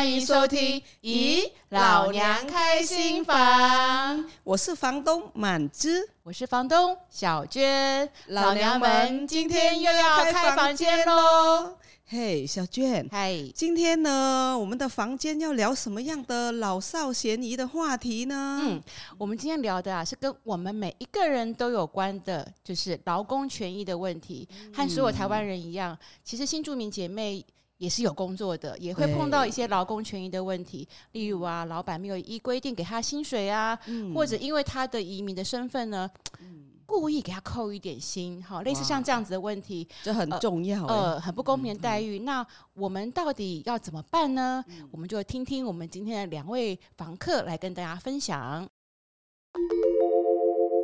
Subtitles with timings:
[0.00, 0.82] 欢迎收听。
[1.02, 8.10] 咦，老娘开新房，我是房东满枝，我是房东小娟。
[8.28, 11.76] 老娘们今天又要开房间喽！
[12.06, 18.62] 嘿，小娟，嗨，今天呢，我们的房间要聊什么样的老少咸宜的话题呢？
[18.62, 18.82] 嗯，
[19.18, 24.48] 我们今天聊的啊，是跟我们每一个人都有关的，就是劳工权益的问题。
[24.72, 25.94] 和所有台湾人一样，
[26.24, 27.44] 其实新住民姐妹
[27.80, 36.08] 也是有工作的，也会碰到一些劳工权益的问题，例如啊，老板没有依规定给他薪水啊，嗯、或者因为他的移民的身份呢。
[36.38, 42.18] 嗯故意给他扣一点薪，好，类似像这样子的问题，这很重要，呃，很不公平的待遇。
[42.18, 44.64] 嗯嗯、那我们到底要怎么办呢？
[44.66, 48.68] 嗯、我们就听听我们今天的两位房客来跟大家分享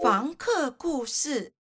[0.00, 1.52] 房客故事。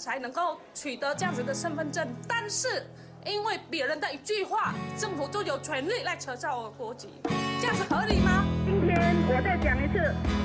[0.00, 2.86] 才能够取得这样子的身份证，但是
[3.26, 7.10] 因为别人的一句话，政府就有权利来撤销我的国籍，
[7.60, 8.46] 这样子合理吗？
[8.64, 8.96] 今天
[9.28, 9.98] 我再讲一次，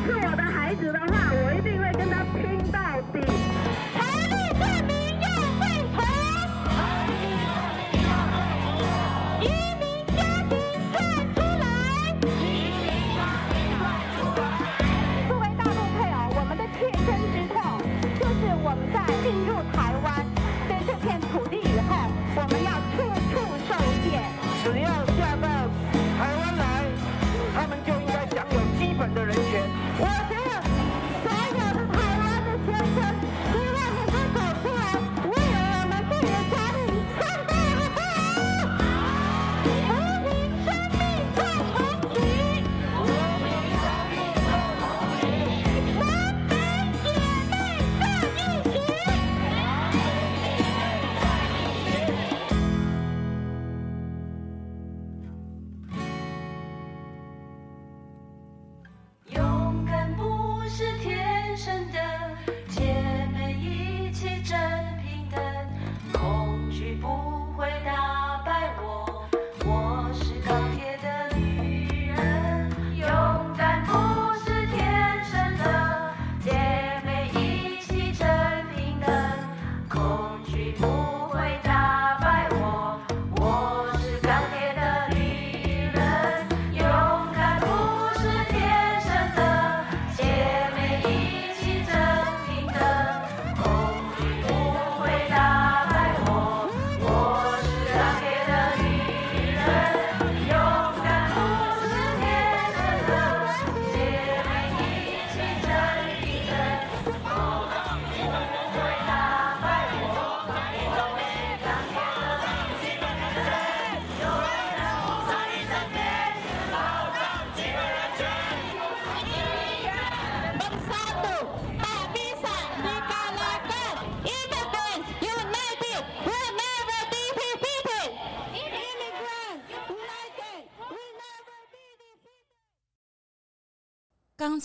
[0.06, 3.22] 是我的孩子的话，我一定会跟他拼到底。
[3.98, 4.94] 刚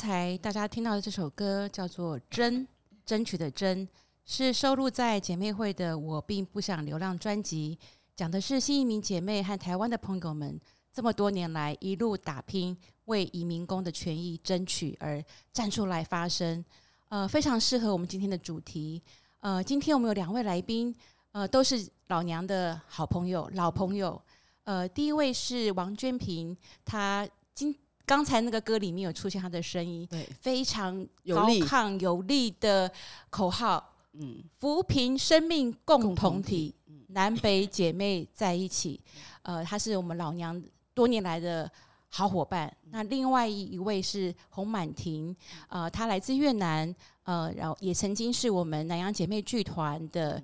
[0.01, 2.63] 才大家听到的这首歌叫做《争》，
[3.05, 3.87] 争取的争，
[4.25, 7.79] 是收录在姐妹会的《我并不想流浪》专辑，
[8.17, 10.59] 讲的是新移民姐妹和台湾的朋友们
[10.91, 12.75] 这么多年来一路打拼，
[13.05, 16.65] 为移民工的权益争取而站出来发声。
[17.11, 19.03] 呃，非常适合我们今天的主题。
[19.41, 20.97] 呃，今天我们有两位来宾，
[21.33, 24.19] 呃，都是老娘的好朋友、老朋友。
[24.65, 26.57] 呃，第一位是王娟萍，
[26.87, 27.77] 她今。
[28.11, 32.91] 刚才那个歌里面有出现他的声音，对，非常高亢有力的
[33.31, 36.75] 口号，嗯，扶贫生命共同体，
[37.11, 39.01] 南北姐妹在一起，
[39.43, 40.61] 呃，他是我们老娘
[40.93, 41.71] 多年来的
[42.09, 42.67] 好伙伴。
[42.87, 45.33] 嗯、那另外一位是洪满婷，
[45.69, 46.93] 呃，她来自越南，
[47.23, 50.43] 呃，然后也曾经是我们南洋姐妹剧团的。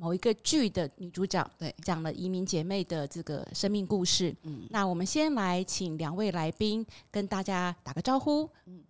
[0.00, 4.34] 某一个剧的女主角，对，讲了移民姐妹的这个生命故事。
[4.44, 8.48] 嗯，那我们先来请两位来宾跟大家打个招呼。
[8.64, 8.82] 嗯，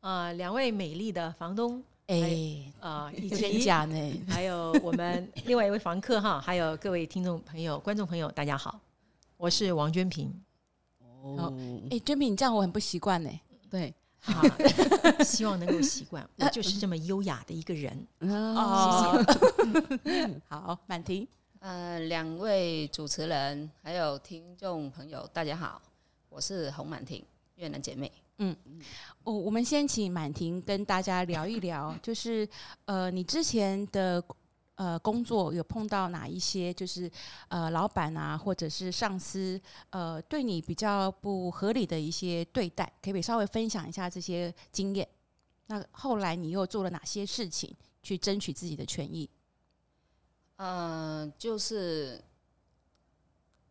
[0.00, 3.94] 呃，两位美丽的房东，哎，啊，以有点及假呢。
[4.26, 8.80] 还有我们另外一位房客哈，还有各位听众朋友、观众朋友，大家好，
[9.36, 10.28] 我是王娟萍。
[11.22, 11.56] 哦，
[11.88, 13.30] 哎，娟萍，你这样我很不习惯呢。
[13.70, 13.94] 对，
[14.24, 14.42] 啊，
[15.24, 18.06] 希望能够习惯，我就是这么优雅的一个人。
[18.20, 19.24] 哦，
[20.48, 21.26] 好，满婷，
[21.60, 25.80] 呃，两位主持人还有听众朋友，大家好，
[26.28, 27.24] 我是洪满婷，
[27.56, 28.10] 越南姐妹。
[28.40, 28.54] 嗯，
[29.24, 32.48] 我我们先请满婷跟大家聊一聊，就是
[32.84, 34.22] 呃，你之前的
[34.78, 37.10] 呃工作有碰到哪一些，就是
[37.48, 39.60] 呃老板啊，或者是上司
[39.90, 45.06] 呃对你比较不合理的一些对待，可不可以稍微分享一下这些经验？
[45.66, 49.28] 那后来你又做了哪些事情去争取自己的权益？
[50.56, 52.18] 呃，就是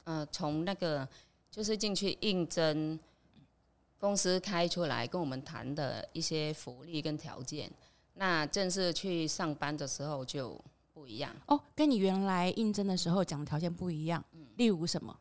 [0.03, 1.07] 呃，从那个
[1.49, 2.99] 就是进去应征。
[3.99, 7.67] 公司开出来跟我们谈的一些福利跟条件，
[8.13, 10.55] 那正式去上班的时候就
[11.07, 11.57] 不一样哦。
[11.73, 15.17] 跟你原来应征的时候讲的条件不一样，嗯，例如什么？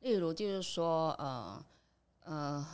[0.00, 1.64] 例如就是说，呃
[2.20, 2.66] 呃，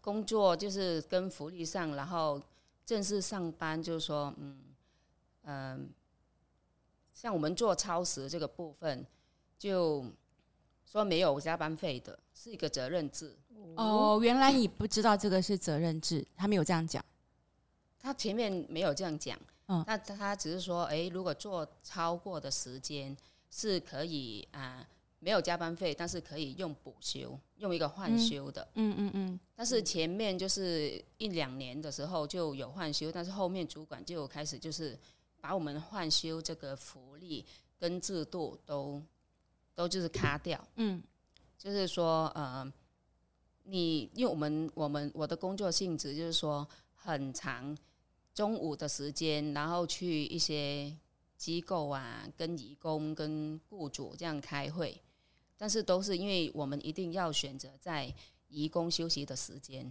[0.00, 2.40] 工作就是跟福利上，然后
[2.84, 4.60] 正式上班就是说，嗯
[5.42, 5.80] 嗯、呃，
[7.12, 9.04] 像我们做超时这个部分，
[9.58, 10.04] 就
[10.84, 13.36] 说没有加班费的，是一个责任制。
[13.74, 17.04] 哦，原来你不知道这个是责任制，他没有这样讲。
[17.98, 19.36] 他前面没有这样讲，
[19.68, 23.16] 嗯，那他只是说，哎，如果做超过的时间
[23.50, 24.86] 是可以啊、呃，
[25.18, 29.26] 没有加班费，但是可以用补休，用一个换休的，嗯嗯嗯。
[29.30, 34.98] 嗯，但是前面就是一两年的时候就有换休，但是后面主管就开始就是
[35.40, 37.44] 把我们换休这个福利
[37.78, 39.02] 跟制度都
[39.74, 41.02] 都就是卡掉，嗯，
[41.58, 42.72] 就是说，呃。
[43.68, 46.64] 你因为我们我们我的工作性质就是说
[46.94, 47.76] 很长，
[48.36, 50.94] 中午的时间，然后去一些
[51.38, 55.00] 机构啊，跟义工、跟雇主这样开会，
[55.56, 58.14] 但是都是因为我们一定要选择在
[58.48, 59.90] 义工休息的时间，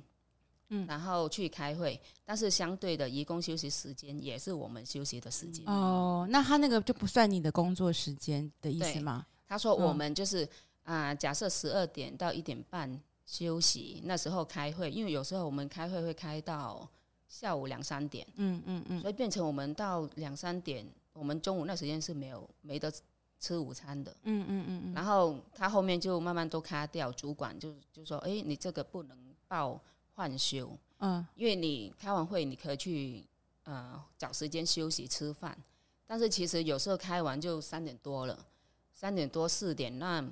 [0.69, 5.65] 嗯，然后去开会，但是相对的义工休息时间也是我们休息的时间。
[5.65, 9.25] 哦，那他那个就不算你的工作时间的意思吗？
[9.47, 10.47] 他说我们就是
[10.83, 13.01] 啊、呃，假设十二点到一点半。
[13.27, 16.88] 休息那时候开会，因为有时候我们开会会开到
[17.36, 22.90] 下午两三点，嗯嗯嗯，所以变成我们到两三点，我们中午那时间是没有没得
[23.42, 29.18] 吃午餐的，嗯嗯嗯，然后他后面就慢慢都卡掉，主管就就说，哎，你这个不能
[29.50, 29.78] 报
[30.14, 33.26] 换休，嗯，因为你开完会你可以去
[33.64, 35.58] 呃找时间休息吃饭，
[36.08, 38.46] 但是其实有时候开完就三点多了，
[38.94, 40.26] 三点多四点那。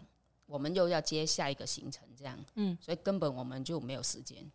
[0.45, 4.45] 我们又要接下一个行程，这样，嗯，所以根本我们就没有时间，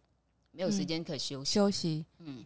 [0.59, 2.45] 没有时间可休息，休息，嗯，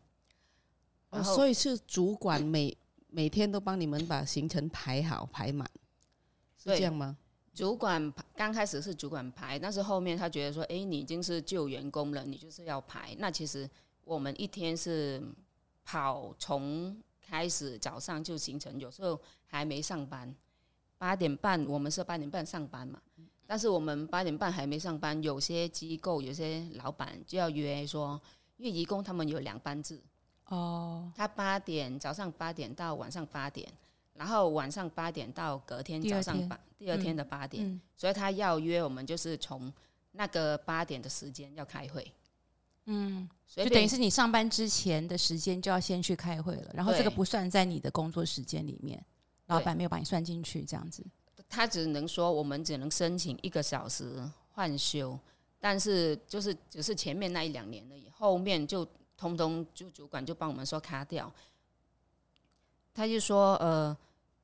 [1.09, 2.77] 哦，所以是主管每
[3.09, 5.67] 每天都帮你们把行程排好排满，
[6.59, 7.17] 是这样吗？
[7.55, 13.17] 主管刚开始是主管排，但是后面他觉得说，哎，你已经是旧员工了，你就是要排。
[13.19, 13.67] 那其实
[14.05, 15.23] 我们一天是
[15.83, 20.37] 跑从开始早上就行程，有时候还没上班，
[20.99, 23.01] 八点半我们是八点半上班嘛。
[23.53, 28.19] 但是我们八点半还没上班，有些机构、有些老板就要约说，
[28.57, 30.01] 因为移工他们有两班制
[30.47, 33.71] 哦，他八点早上八点到晚上八点，
[34.15, 39.71] 然后晚上八点到隔天早上八第二天的八点，所以他要约我们就是从
[40.13, 42.11] 那个八点的时间要开会，
[42.87, 49.05] 嗯，所以就等于是你上班之前的时间就要先去开会了，然后这个不算在你的工作时间里面，
[49.49, 51.05] 老板没有把你算进去，这样子。
[51.55, 55.19] 他只能说，我们只能申请一个小时换休，
[55.61, 61.31] 但是就是只是前面那一两年而已，后面就通通就主管就帮我们说卡掉。
[62.95, 63.95] 他就说，呃，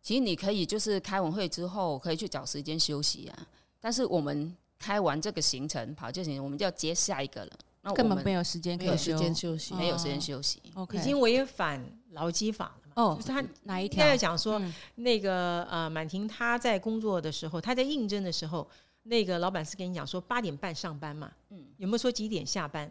[0.03, 3.49] 其实你可以就是开完会之后可以去找时间休息啊，
[3.81, 9.57] 但是我们开完这个行程跑就行，我们就要接下一个了，那根本没有时间可以休没有时间休。
[9.57, 12.78] 息，没有时间休息，哦 okay、已经违反劳基法了。
[12.99, 14.03] 哦，就是他哪一条？
[14.03, 18.69] 他要讲说，嗯、那个呃，满婷他在工作的时候，他在应征的时候，
[19.05, 21.31] 那个老板是跟你讲说八点半上班嘛？
[21.51, 22.91] 嗯，有没有说几点下班？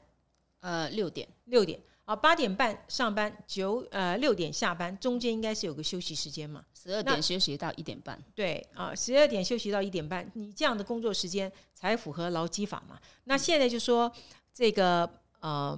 [0.61, 6.63] 呃，六点，六点啊，八点半上班，九呃六点下班，中间应该是有个休息时间嘛？
[6.73, 8.17] 十二点休息到一点半。
[8.33, 12.97] 对啊，十二点休息到一点半，你这样的工作时间才符合劳基法嘛？
[13.25, 14.09] 那现在就说
[14.53, 15.09] 这个
[15.41, 15.77] 呃。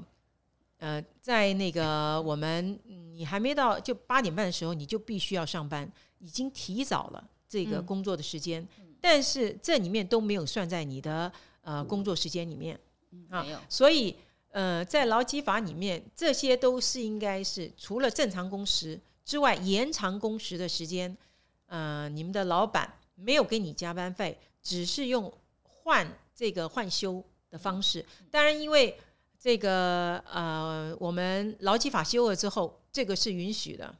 [0.79, 11.31] 呃，在那个我们你还没到就八点半的时候，你就必须要上班，已经提早了这个工作的时间，嗯、但是这里面都没有算在你的
[11.61, 12.79] 呃工作时间里面、
[13.11, 14.15] 嗯、啊，所以
[14.51, 21.15] 呃，在劳基法里面，这些都是应该是除了正常工时之外，延长工时的时间，
[21.67, 25.31] 呃，你们的老板没有给你加班费，只是用
[25.61, 28.03] 换这个换休的方式。
[28.31, 28.97] 当然，因为
[29.39, 33.95] 这个呃，我们劳基法修了之后，这个是允许的。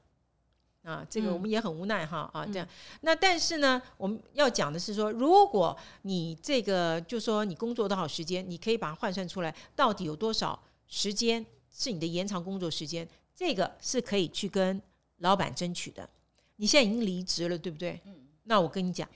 [0.84, 2.68] 啊，这个我们也很无奈哈、嗯、啊，这样。
[3.02, 14.82] 那但是呢，我们要讲的是说，如果你这个就说你工作多少时间，你可以把它换算出来，到底有多少时间是你的延长工作时间，这个是可以去跟
[15.18, 16.10] 老板争取的。
[16.56, 18.02] 你现在已经离职了，对不对？
[18.06, 18.16] 嗯。
[18.44, 19.08] 那我跟你讲，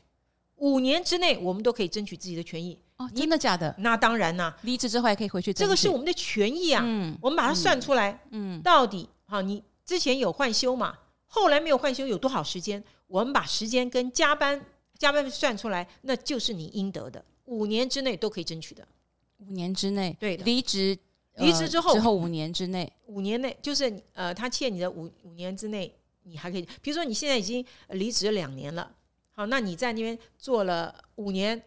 [0.58, 2.78] 五年之内我们都可以争取自己的权益。
[2.98, 3.74] 哦，真的假的？
[3.80, 5.52] 那当然啦，离职之后还可以回去。
[5.52, 6.84] 这个是我们的权益啊。
[6.86, 7.18] 嗯。
[7.22, 8.20] 我们把它算出来。
[8.30, 8.62] 嗯。
[8.62, 10.96] 到底好，你之前有换休嘛？
[11.26, 12.84] 后来没有换休有多少时间？
[13.08, 14.64] 我们把时间跟加班
[14.98, 17.24] 加班算出来，那就是你应得的。
[17.46, 18.88] 五年之内都可以争取的。
[19.40, 20.98] 五年之内，对的，离职
[21.38, 26.62] 离职之后之后五年之内，五年内就是呃，他欠你的五五年之内，你还可以。
[26.82, 28.92] 比如说你现在已经离职两年了，
[29.32, 31.62] 好，那你在那边做了五年。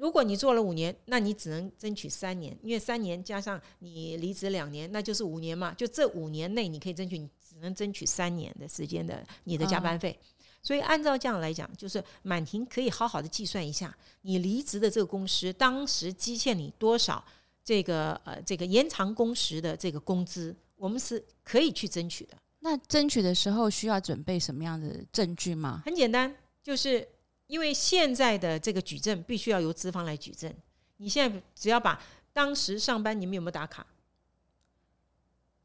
[0.00, 5.74] 如果你做了五年，那你只能争取三年，因为三年加上你离职两年，那就是五年嘛。
[5.74, 10.18] 就这五年内，你可以争取，你只能争取三年的时间的你的加班费。
[10.62, 17.22] 所以按照这样来讲，就是满庭可以好好的计算一下，你离职的这个公司当时积欠你多少
[17.62, 22.34] 这个呃这个延长工时的这个工资，我们是可以去争取的。
[22.60, 25.82] 那争取的时候需要准备什么样的证据吗？
[25.84, 27.06] 很简单，就是。
[27.50, 30.54] 因为现在的这个举证必须要由资方来举证，
[30.98, 32.00] 你现在只要把
[32.32, 33.84] 当时上班你们有没有打卡？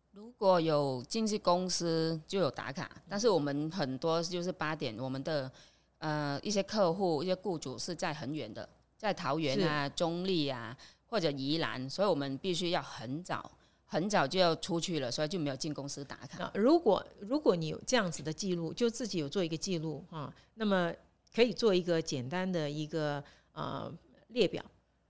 [0.10, 5.51] 如果有经纪公司就有打卡，但是我们很多就是八点，我们的
[6.00, 10.75] 呃一些客户、一些雇主是在很远的，在桃园啊、中立啊
[11.06, 13.51] 或者宜兰，所以我们必须要很早
[13.86, 16.50] 很早就要出去了，所以就没有进公司打卡。
[16.56, 20.92] 如果如果你有这样子的记录，就自己有做一个记录啊，那么。
[21.36, 23.92] 可以做一个简单的一个呃
[24.30, 24.63] 列表。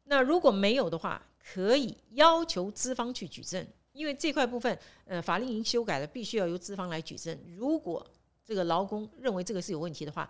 [0.05, 1.21] 那如果没有的话，
[1.53, 7.37] 可以要求资方去举证，因为这块部分呃法令已经修改了，必须要由资方来举证。
[7.55, 8.05] 如果
[8.43, 10.27] 这个劳工认为这个是有问题的话，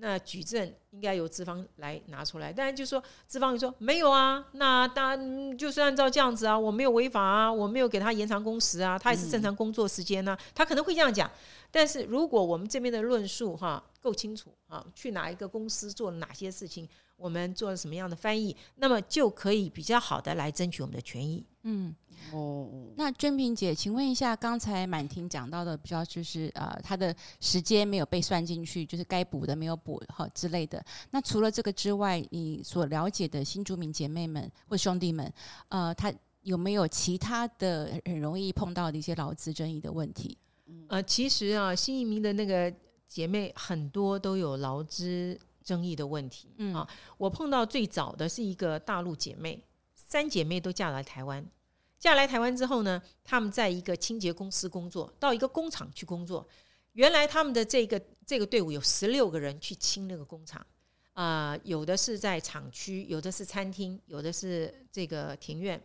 [0.00, 11.30] 那举证应该由资方来拿出来，但是就说资方就说没有啊，那当然就是按照这样子啊，我没有违法啊，我没有给他延长工时啊，他也是正常工作时间呢、他可能会这样讲。
[11.70, 21.44] 但是如果我们这边的论述哈够清楚啊，去哪一个公司做了哪些事情，我们做了什么样的翻译，那么就可以比较好的来争取我们的权益。
[21.64, 21.94] 嗯。
[22.32, 30.84] 哦，那娟萍姐，请问一下，刚才满婷讲到的比较就是呃，她的时间没有被算进去，就是该补的没有补哈之类的。
[31.10, 35.32] 那除了这个之外，你所了解的新住民姐妹们或兄弟们，
[35.68, 36.12] 呃，他
[36.42, 40.36] 有没有其他的很容易碰到的一些劳资争议的问题？
[40.88, 42.74] 呃，其实啊，新移民的那个
[43.08, 46.54] 姐妹很多都有劳资争议的问题。
[46.58, 51.44] 嗯啊，我碰到最早的是一个大陆姐妹，三姐妹都嫁来台湾。
[51.98, 56.46] 嫁来台湾之后呢，她们在一个清洁公司工作，到一个工厂去工作。
[56.92, 60.64] 原来他们的这个这个队伍有十六个人去清那个工厂，
[61.12, 65.80] 啊、呃，有的是在厂区，有的是餐厅，有的是这个庭院。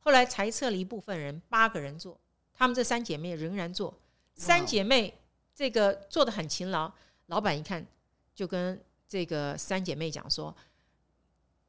[0.00, 2.18] 后来裁撤了一部分人，八个人做，
[2.52, 3.96] 她们这三姐妹仍然做。
[4.34, 5.21] 三姐妹
[5.54, 6.92] 这个做的很勤劳，
[7.26, 7.86] 老板一看
[8.34, 10.54] 就跟这个三姐妹讲说：“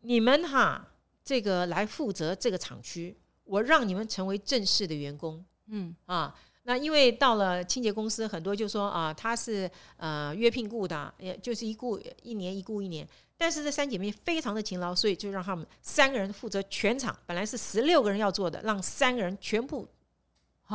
[0.01, 13.05] 你们哈，这个来负责这个厂区。”我让你们成为正式的员工，嗯啊，那因为到了清洁公司，很多就说啊，他是呃约聘雇的，也就是一雇一年，一雇一年。
[13.35, 17.13] 但是这三姐妹非常的勤劳，所以就让他们三个人负责全场。
[17.25, 19.85] 本来是十六个人要做的，让三个人全部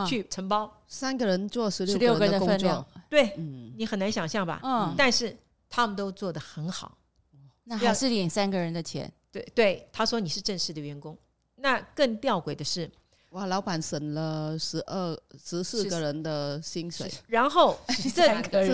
[0.07, 2.87] 去承包，三个人做十六个人的工作。
[3.09, 3.35] 对，
[3.77, 4.61] 你很难想象吧？
[4.63, 5.37] 嗯，但是
[5.71, 6.97] 他们都做得很好，
[7.65, 9.11] 那还是领三个人的钱。
[9.31, 11.17] 对对，他说你是正式的员工。
[11.57, 12.91] 那更吊诡的是，
[13.31, 18.09] 哇，老板省了十二、十四个人的薪水，然后这十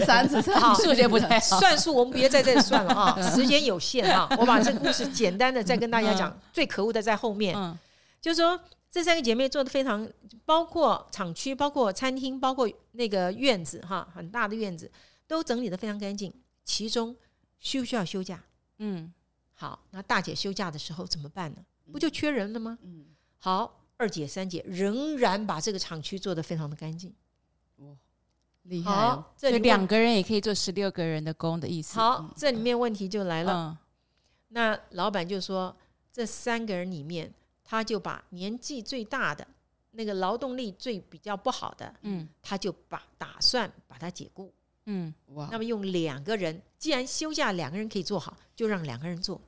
[0.04, 6.38] 三、十三，好，数学不太好，算数我们别在这里算了啊， 时间有限啊，我把这个故事简单的再跟大家讲。
[6.52, 7.57] 最可恶的在后面，
[8.21, 8.59] 就是说
[8.95, 10.09] 这三个姐妹做的非常，
[10.45, 14.89] 包括厂区、包括餐厅、包括那个院子哈，很大的院子
[15.27, 16.33] 都整理得非常干净。
[16.63, 17.17] 其中
[17.59, 18.41] 需不需要休假？
[18.79, 19.13] 嗯，
[19.55, 21.65] 好，那大姐休假的时候怎么办呢？
[21.91, 22.79] 不就缺人了吗？
[22.83, 23.07] 嗯，
[23.39, 27.13] 好，二姐、三姐仍然把这个厂区做得非常的干净。
[27.79, 27.97] 哇，
[28.63, 28.97] 厉害哦！
[28.97, 31.99] 好，这两个人也可以做十六个人的工的意思。
[31.99, 33.53] 好，这里面问题就来了。
[33.53, 33.77] 嗯，
[34.51, 35.77] 那老板就说，
[36.13, 39.47] 这三个人里面他就把年纪最大的
[39.92, 44.52] 那个劳动力最比较不好的，嗯他就把打算把他解雇。
[44.87, 49.40] 嗯，哇那么用两个人，既然休假两个人可以做好，就让两个人做。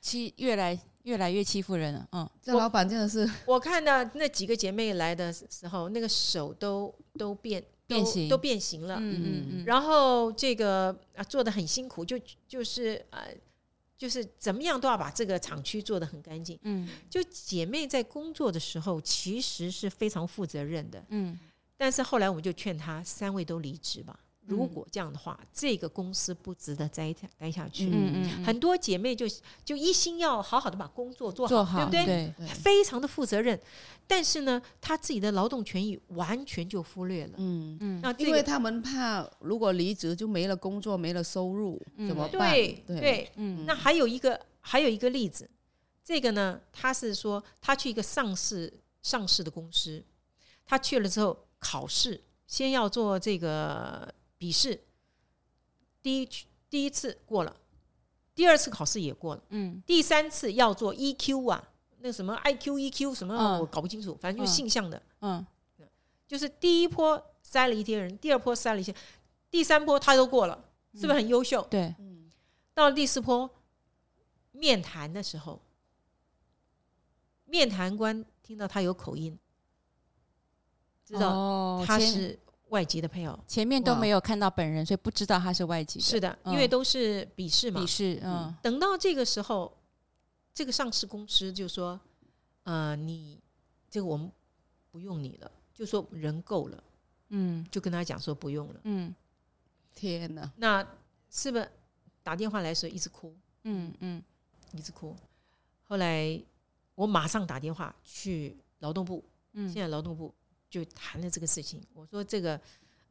[0.00, 8.94] 欺越来越来越欺负人了，嗯这老板真的是我看到那几个姐妹来的时候，那个手都都变变形都，变形了。
[9.00, 13.28] 嗯嗯嗯，然后这个啊做的很辛苦，就就是呃，
[13.98, 16.58] 就是怎么样都要把这个厂区做得很干净。
[16.62, 21.04] 嗯就姐妹在工作的时候，其实是非常负责任的。
[21.10, 21.38] 嗯
[21.76, 24.18] 但是后来我们就劝她三位都离职吧。
[24.48, 27.86] 如果这样的话，这个公司不值得待待下去。
[27.86, 29.26] 嗯嗯，很多姐妹就
[29.64, 32.06] 就一心要好好的把工作做好，做好对不对？
[32.06, 32.54] 对，对。
[32.54, 33.60] 非常的负责任，
[34.06, 37.34] 但是呢，她自己的劳动权益完全就忽略了。
[37.36, 38.00] 嗯，嗯。
[38.02, 42.50] 那这个因为他们怕如果离职就没了工作，没了收入，怎么办？
[42.50, 42.82] 对。
[42.86, 43.64] 对对，嗯。
[43.66, 45.48] 那还有一个还有一个例子，
[46.02, 50.02] 这个呢，他是说他去一个上市上市的公司，
[50.64, 54.80] 他去了之后考试，先要做这个笔试，
[56.00, 56.28] 第一
[56.70, 57.54] 第一次过了，
[58.34, 59.82] 第二次考试也过了，嗯。
[59.84, 63.60] 第三次要做 EQ 啊，那什么 IQ、EQ 什么嗯。
[63.60, 65.44] 我搞不清楚，反正就性向的，嗯。
[66.26, 68.94] 就是第一波筛了一些人，第二波筛了一些，
[69.50, 71.66] 第三波他都过了，是不是很优秀？
[71.70, 71.94] 对，
[72.74, 73.48] 到了第四波
[74.52, 75.62] 面谈的时候，
[77.46, 79.38] 面谈官听到他有口音，
[81.06, 82.38] 知道他是
[82.70, 83.38] 外籍的配偶。
[83.46, 87.86] 前面都没有看到本人，所以不知道他是外籍的，是的，嗯因为都是笔试嘛笔。
[87.86, 89.76] 试，嗯等到这个时候，
[90.52, 91.98] 这个上市公司就说
[92.64, 93.40] ：“呃，你
[93.90, 94.30] 这个我们
[94.90, 96.82] 不用你了，就说人够了，
[97.28, 98.80] 嗯就跟他讲说不用了。
[98.84, 99.14] 嗯
[99.94, 100.86] 天哪，那
[101.30, 101.70] 是不是
[102.22, 103.36] 打电话来的时候一直哭？
[103.64, 104.22] 嗯嗯
[104.72, 105.16] 一直哭。
[105.84, 106.40] 后来
[106.94, 110.34] 我马上打电话去劳动部，嗯，现在劳动部
[110.70, 111.82] 就谈了这个事情。
[111.94, 112.60] 我说这个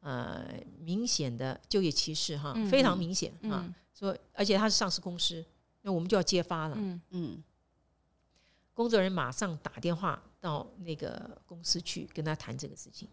[0.00, 0.44] 呃
[0.78, 3.64] 明显的就业歧视哈，嗯非常明显啊。
[3.66, 5.44] 嗯说而且他是上市公司，
[5.82, 6.76] 那我们就要揭发了。
[6.78, 7.42] 嗯嗯，
[8.72, 13.08] 工作人员马上打电话到那个公司去跟他谈这个事情。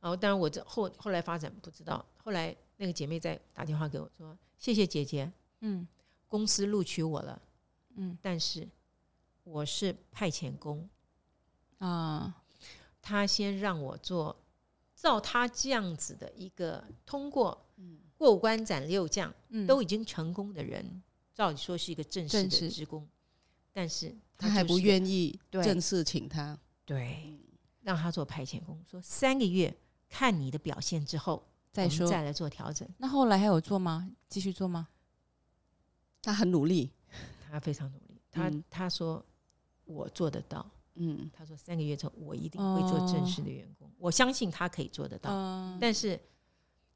[0.00, 5.86] 然后当然我这后后来发展不知道，后来那个姐妹在打电话给我说：“谢谢姐姐，嗯
[6.26, 7.40] 公司录取我了，
[7.94, 8.68] 嗯但是
[9.44, 10.88] 我是派遣工。”
[11.78, 12.42] 啊，
[13.08, 14.38] 他先让我做，
[14.94, 17.66] 照他这样子的一个通过
[18.18, 19.66] 过关斩六将嗯。
[19.66, 21.02] 都已经成功的人，
[21.34, 23.08] 照理说是一个正式的职工，
[23.72, 27.40] 但是他还不愿意正式请他，对，
[27.80, 29.74] 让他做派遣工，说三个月
[30.10, 32.06] 看你的表现之后再说。
[32.06, 32.86] 再来做调整。
[32.98, 34.10] 那后来还有做吗？
[34.28, 34.88] 继续做吗？
[36.20, 36.92] 他很努力，
[37.48, 39.24] 他非常努力，他、嗯他说
[39.86, 46.18] 我做得到，嗯，他说三个月之后我一定会做正式的员工，我相信他可以做得到，嗯但是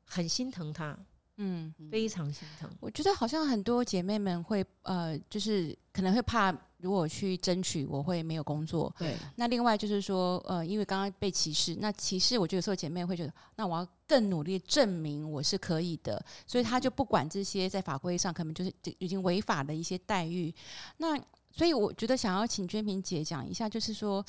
[0.04, 0.98] 很心疼他，
[1.36, 2.68] 嗯，非常心疼。
[2.80, 8.92] 我觉得好像很多姐妹们会呃，就是可能会怕，如果去争取，我会没有工作。
[8.98, 20.54] 对，那另外就是说，呃，因为刚刚被歧视，那歧视，我觉得有时候姐妹会觉得，那我要更努力证明我是可以的，所以他就不管这些在法规上可能就是已经违法的一些待遇。
[20.98, 21.18] 那
[21.52, 24.24] 所以我觉得想要请娟萍姐讲一下，就是说，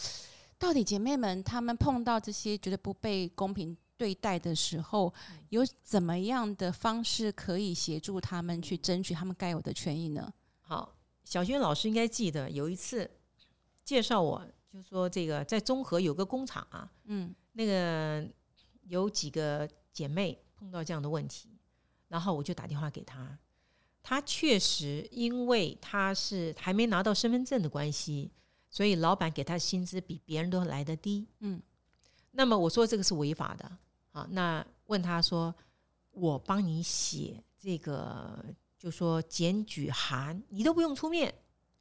[0.59, 5.13] 到底姐妹们她们碰到这些觉得不被公平对待的时候，
[5.49, 10.31] 有怎么样的方式可以协助她们去争取她们该有的权益呢？
[10.59, 13.09] 好，小娟老师应该记得有一次
[13.85, 18.27] 介绍我，就说这个在中和有个工厂啊，嗯那个
[18.83, 21.49] 有几个姐妹碰到这样的问题，
[22.09, 23.39] 然后我就打电话给她。
[24.03, 28.29] 她确实因为他是还没拿到身份证的关系，
[28.69, 31.25] 所以老板给他的薪资比别人都来得低。
[31.39, 31.61] 嗯，
[32.31, 33.71] 那么我说这个是违法的
[34.11, 34.27] 啊。
[34.31, 35.55] 那问他说，
[36.11, 38.43] 我帮你写这个，
[38.77, 41.33] 就说检举函，你都不用出面，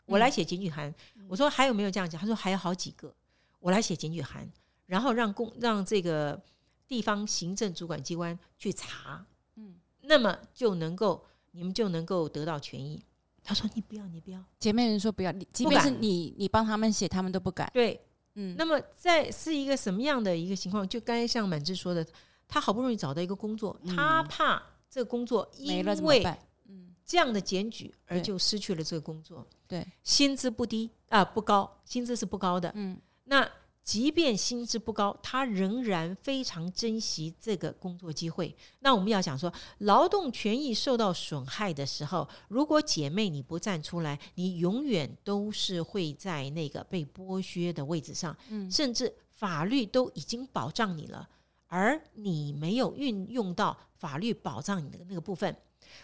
[0.07, 0.95] 我来写检举函。
[1.27, 2.21] 我说还有没有这样讲？
[2.21, 3.13] 他说还有好几个，
[3.59, 4.49] 我来写检举函，
[4.87, 6.41] 然后让公让这个
[6.87, 13.03] 地方行政主管机关去查，嗯，那么就能够你们就能够得到权益。
[13.45, 14.43] 他说：“你不要，你不要。
[14.59, 17.69] 姐妹人说不要，你即便是你你帮他们写，他们都不敢”。
[17.75, 18.01] 对，
[18.35, 20.89] 嗯，那么在是一个什么样的一个情况？
[20.89, 22.07] 就刚才像满志说的，
[22.47, 26.25] 他好不容易找到一个工作，他怕这个工作因为？
[26.69, 32.71] 嗯，这样的检举而就失去了这个工作，对，薪资不低啊、不高，薪资是不高的。
[32.77, 33.49] 嗯那
[33.85, 38.55] 即便薪资不高，他仍然非常珍惜这个工作机会。
[38.79, 48.37] 那我们要想说，劳动权益受到损害的时候，如果姐妹你不站出来，你永远都是会在那个被剥削的位置上。
[48.51, 51.29] 嗯，甚至法律都已经保障你了，
[51.67, 55.57] 而你没有运用到法律保障你的那个部分。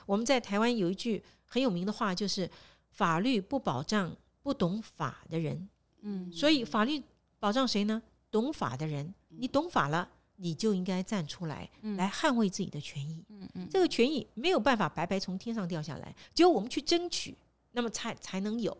[0.05, 2.51] 我们在台湾有一句很有名的话，就是
[2.91, 5.69] “法律不保障不懂法的人”。
[6.03, 7.01] 嗯，所以法律。
[7.39, 8.03] 保障谁呢？
[8.31, 13.25] 懂法的人，你懂法了，你就应该站出来，来捍卫自己的权益。
[13.29, 17.35] 嗯嗯，这个权益没有办法白白从天上掉下来，只有我们去争取，
[17.73, 18.77] 那么才才能有。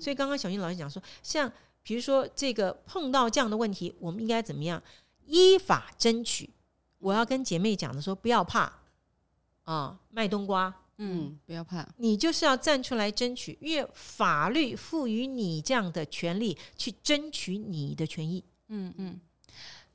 [0.00, 1.50] 所以刚刚小英老师讲说，像
[1.84, 4.82] 比如说这个碰到这样的问题，我们应该怎么样
[5.26, 6.50] 依法争取？
[6.98, 8.72] 我要跟姐妹讲的说，不要怕
[9.62, 10.74] 啊，卖冬瓜。
[10.98, 18.42] 嗯，不要怕，你就是要站出来争取，因为法律赋予你这样的权利去争取你的权益。
[18.68, 19.20] 嗯嗯，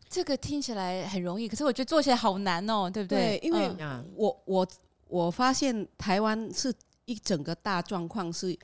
[0.10, 3.38] 这个听起来很容易，可是我觉得做起来好难哦，对不对？
[3.38, 3.70] 对，因为
[4.16, 4.68] 我我
[5.08, 6.74] 我发现台湾是
[7.06, 8.58] 一整个大状况是，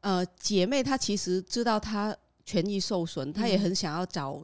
[0.00, 4.42] 呃，姐妹她其实知道她权益受损，她也很想要找。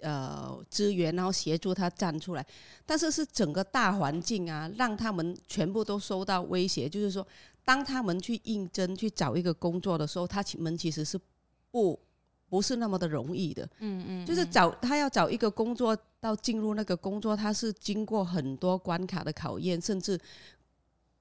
[0.00, 2.46] 呃，资源，然后协助他站出来，
[2.84, 6.88] 但是是整个大环境啊，让他们全部都受到威胁。
[6.88, 7.26] 就是说，
[7.64, 11.18] 当他们去应征去找一个工作的时候，他们其实是
[11.70, 11.98] 不
[12.48, 13.64] 不是那么的容易的。
[13.78, 20.20] 嗯嗯，嗯，就是找他要找一个工作，到进入那个工作，他是经过很多关卡的考验，甚至。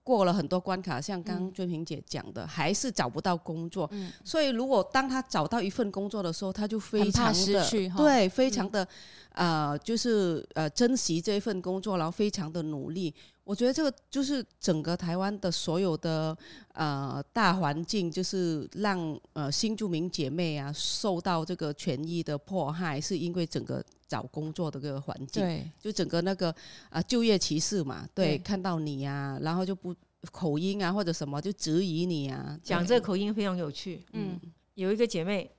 [0.06, 3.90] 过了很多关卡，像刚刚娟萍姐讲的，嗯，还是找不到工作。
[3.92, 8.88] 嗯，所以如果当他找到一份工作的时候，他就非常的失去，对，非常的，
[9.34, 13.12] 嗯，呃，就是呃珍惜这一份工作，然后非常的努力。
[13.44, 16.36] 我觉得这个就是整个台湾的所有的
[16.74, 26.50] 呃大环境，就是让呃新住民姐妹啊受到这个权益的迫害，是因为整个找工作的这个环境，对，就整个那个
[26.90, 28.38] 啊、呃、就业歧视嘛，对，对。
[28.38, 29.96] 看到你呀、啊，然后就不
[30.32, 34.06] 口音啊或者什么就质疑你啊，讲这个口音非常有趣。
[34.14, 34.40] 嗯，
[34.76, 35.50] 有一个姐妹，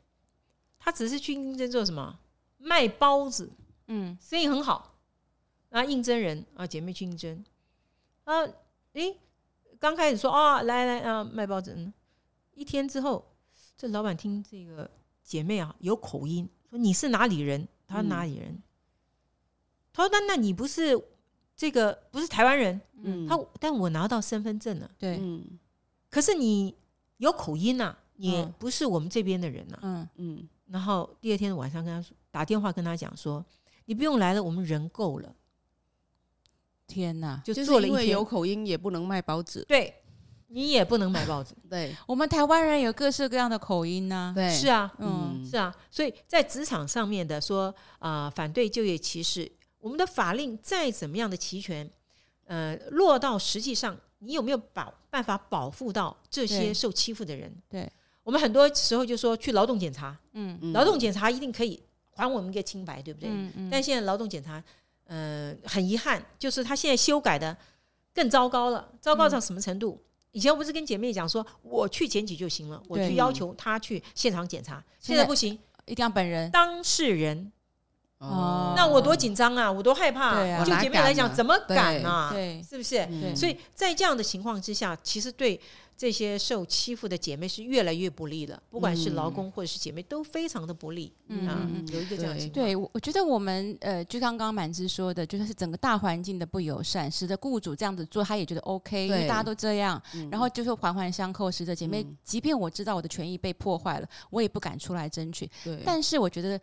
[0.79, 2.19] 她只是去应征做什么？
[2.59, 3.51] 卖包子，
[3.89, 4.95] 嗯，生意很好，
[5.69, 7.45] 然后应征人啊，姐妹去应征。
[8.25, 8.43] 啊，
[8.95, 9.17] 诶，
[9.79, 11.75] 刚开始说啊，来来啊，卖包子。
[11.77, 11.93] 嗯，
[12.55, 13.25] 一天之后，
[13.77, 14.91] 这老板听这个
[15.23, 17.67] 姐妹啊有口音，说你是哪里人？
[17.87, 18.51] 他说哪里人？
[18.51, 18.63] 嗯、
[19.93, 21.01] 他说那那你不是
[21.57, 22.81] 这个不是台湾人？
[23.03, 25.45] 嗯，他但我拿到身份证了，对，嗯，
[26.11, 26.75] 可是你
[27.19, 30.09] 有口音呐、啊，你不是我们这边的人呐、啊，嗯。
[30.39, 30.49] 嗯。
[30.67, 33.45] 然后第二天晚上跟他说，打电话跟他讲说，
[33.85, 35.33] 你不用来了，我们人够了。
[36.89, 39.95] 天呐，就做了一天，有口音也不能卖包子，对，
[40.49, 41.55] 你也不能买报纸。
[41.69, 44.33] 对，我们台湾人有各式各样的口音呢、啊。
[44.35, 51.91] 对，是啊，嗯，是啊，所以在职场上面的说啊、呃，反对就业歧视，我们的法令再怎么样的齐全，
[52.45, 57.53] 呃，落到实际上，你有没有保办法保护到这些受欺负的人？
[57.69, 61.83] 对，对我们很多时候就说去劳动检查，嗯，劳动检查一定可以
[62.15, 63.29] 还我们一个清白，对不对？
[63.31, 63.69] 嗯嗯。
[63.71, 64.63] 但现在劳动检查。
[65.09, 67.57] 呃，很遗憾，就是他现在修改的
[68.13, 69.97] 更糟糕了，糟糕到什么程度？
[70.03, 70.06] 嗯、
[70.37, 77.51] 以前我不是跟姐妹讲说，我去检举就行了，我去要求他去现场检查，现在不行，一定要本人当事人。
[78.19, 80.63] 哦，那我多紧张啊，我多害怕、啊。
[80.63, 82.29] 就姐妹来讲，怎么敢啊？
[82.31, 83.09] 对，是不是？
[83.35, 85.59] 所以在这样的情况之下，其实对。
[85.97, 91.13] 这些受欺负的姐妹是越来越不利了，不管是劳工或者是姐妹，都非常的不利。
[91.29, 92.65] 嗯，啊、有一个这样的情况。
[92.65, 105.51] 对，我我觉得我们呃，就刚刚满枝说的，就是整个大环境的不友善，使得雇主这样子做，他也觉得 OK，因为大家都这样，然后就是环环相扣，使得姐妹，即便我知道我的权益被破坏了，我也不敢出来争取。
[105.65, 106.61] 对，但是我觉得。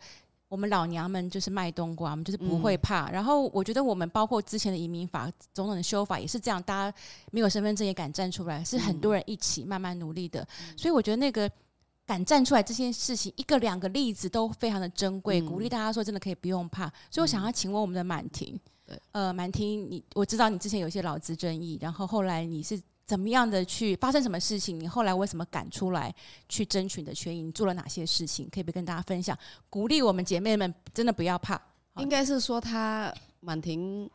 [0.54, 3.10] 我们老娘们就是卖冬瓜，我们就是不会怕。
[3.10, 6.96] 嗯、然后我觉得我们包括之前的移民法、种种的修法也是这样，大家
[7.32, 10.46] 没有身份证也敢站出来，是很多人一起慢慢努力的。
[10.60, 11.50] 嗯、所以我觉得那个
[12.06, 16.86] 敢站出来这件事情，一个两个例子都非常的珍贵，嗯、鼓励大家说真的可以不用怕。
[17.10, 22.80] 所以我想要请问我们的满婷，嗯，呃，满婷，你我知道你之前有一些劳资争议，然后后来你是。
[23.06, 24.78] 怎么样的去发生什么事情？
[24.80, 26.14] 你后来为什么敢出来
[26.48, 27.42] 去争取你的权益？
[27.42, 28.48] 你做了哪些事情？
[28.50, 29.38] 可以不可以跟大家分享？
[29.68, 31.60] 鼓励我们姐妹们真的不要怕。
[31.98, 34.10] 应该是说她满婷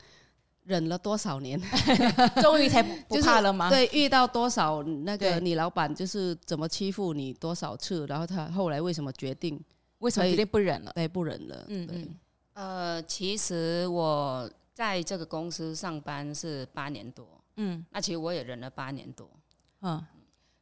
[0.63, 1.60] 忍了多少年，
[2.41, 3.69] 终于才不怕了吗？
[3.69, 9.60] 对，遇到多少那个你老板就是怎么欺负你多少次，然后他后来为什么决定？
[9.99, 10.91] 为什么决定不忍了？
[10.93, 11.65] 对，不忍了。
[11.67, 12.15] 嗯对嗯。
[12.54, 17.25] 呃，其实我在这个公司上班是八年多。
[17.62, 19.30] 嗯，那其实我也忍了八年多，
[19.82, 20.02] 嗯，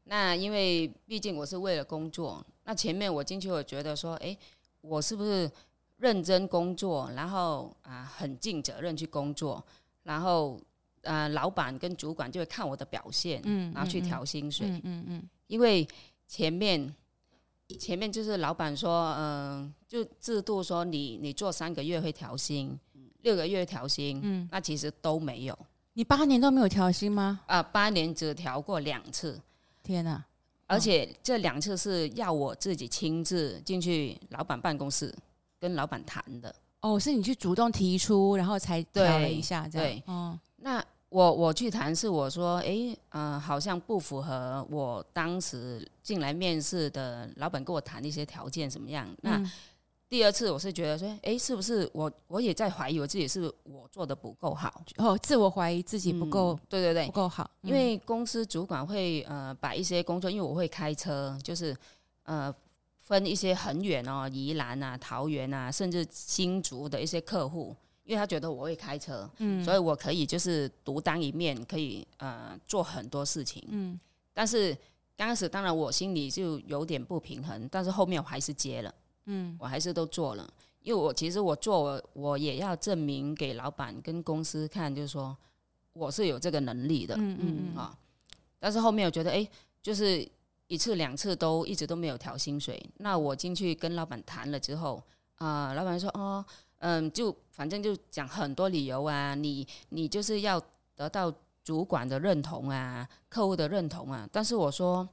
[0.05, 4.35] 那因为毕竟我是为了工作，那前面我进去我觉得说，哎，
[4.81, 5.49] 我是不是
[5.97, 9.63] 认真工作，然后啊、呃、很尽责任去工作，
[10.01, 10.59] 然后
[11.01, 15.87] 呃老板跟主管就会看我的表现，嗯，然后去调薪水，嗯嗯，嗯，嗯，因为
[16.27, 16.95] 前面
[17.77, 22.79] 前面就是老板说，嗯、呃，就制度说你你做三个月会调薪，
[23.21, 25.59] 六个月调薪，嗯，那其实都没有，
[25.97, 27.39] 你八年都没有调薪吗？
[27.47, 29.41] 啊、呃，八年只调过两次，
[29.81, 30.23] 天哪！
[30.67, 35.11] 而且这两次是要我自己亲自进去老板办公室
[35.59, 36.53] 跟老板谈的。
[36.81, 39.87] 哦，是你去主动提出，然后才调了一下这样。
[39.87, 49.09] 对，哦，那我我去谈是我说，哎，嗯、呃，好像不符合我当时进来面试的老板跟我谈的一些条件怎么样？
[49.23, 49.37] 那。
[49.37, 49.51] 嗯
[50.09, 54.81] 第二次我是觉得说，哎，是不是我我也在怀疑我自己是我做的不够好？
[54.95, 57.49] 哦，自我怀疑自己不够，嗯、对对对，不够好。
[57.61, 61.75] 因为公司主管会呃把一些工作，因为我会开车，就是
[62.23, 62.53] 呃
[62.99, 73.99] 分一些很远哦，宜兰啊、桃园啊，甚至新竹的一些客户，因为他觉得我会开车，嗯，所以我可以就是独当一面，可以呃做很多事情，嗯。
[74.33, 74.73] 但是
[75.17, 78.93] 刚开始当然我心里就有点不平衡，但是后面我还是接了。
[79.29, 80.49] 嗯，我还是都做了，
[80.81, 85.35] 因为我其实我做我我也要证明给老板跟公司看，就是说
[85.91, 87.97] 我是有这个能力的，嗯嗯嗯啊。
[88.57, 89.45] 但是后面我觉得，哎，
[89.83, 90.25] 就是
[90.67, 95.03] 一次两次都一直都没有调薪水，那我进去跟老板谈了之后，
[95.35, 96.43] 啊、呃，老板说，哦，
[96.79, 100.57] 嗯，就反正就讲很多理由啊，你你就是要
[100.95, 105.07] 得到主管的认同啊，客户的认同啊，但是我说。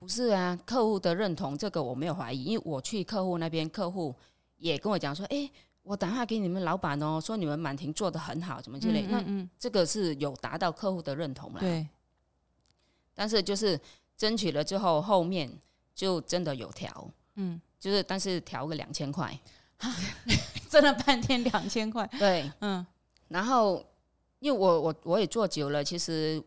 [0.00, 4.14] 不是啊，客户的认同这个我没有怀疑，因为我去客户那边，客户
[4.56, 5.48] 也跟我讲说，哎，
[5.82, 9.02] 我打电话给你们老板哦，说你们满庭做的很好，怎么之类。
[9.02, 11.60] 嗯嗯嗯，那这个是有达到客户的认同了。
[11.60, 11.86] 对。
[13.14, 13.78] 但是就是
[14.16, 15.52] 争取了之后，后面
[15.94, 19.38] 就真的有调，嗯，就是但是调个两千块，
[20.70, 22.08] 争了 半天两千块。
[22.18, 22.86] 对，嗯。
[23.28, 23.84] 然后
[24.38, 26.42] 因为我我我也做久了，其实。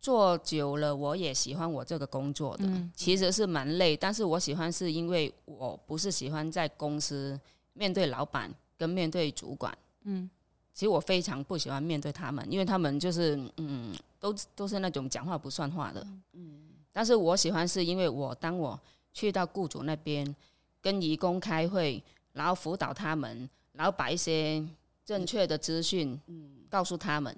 [0.00, 7.38] 做久了，我也喜欢我这个工作的，嗯、其实是蛮累，但是我喜欢是因为我不是喜欢在公司
[7.72, 10.28] 面对老板跟面对主管，嗯，
[10.72, 16.60] 其实我非常不喜欢面对他们，因为他们就是嗯，都都是那种讲话不算话的，嗯，
[16.92, 18.78] 但是我喜欢是因为我当我
[19.12, 20.34] 去到雇主那边
[20.80, 24.64] 跟义工开会，然后辅导他们，然后把一些
[25.04, 26.54] 正确的资讯嗯。
[26.70, 27.34] 告诉他们。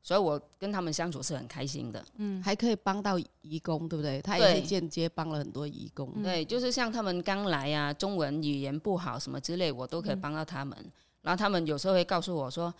[0.00, 4.22] 所以我跟他们相处是很开心的，嗯，还可以帮到义工，对不对？
[4.22, 10.78] 他也是间接帮了很多义工，对，就是像他们刚来啊，中文语言不好什么之类，我都可以帮到他们。
[10.80, 12.72] 嗯、然后他们有时候会告诉我说：“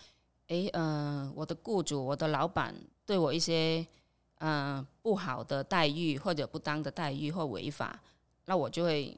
[0.49, 3.87] 诶，嗯、呃，我的雇主，我的老板对我一些
[4.39, 8.01] 嗯、呃、不好的待遇或者不当的待遇或违法，
[8.47, 9.15] 那我就会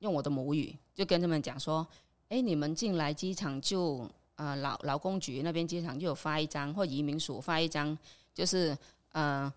[0.00, 1.86] 用我的母语就跟他们讲说：
[2.30, 7.96] 诶，你们进来机场就。”呃，劳劳工局那边经常就有发一张，或移民署发一张，
[8.34, 8.76] 就是
[9.12, 9.52] 呃，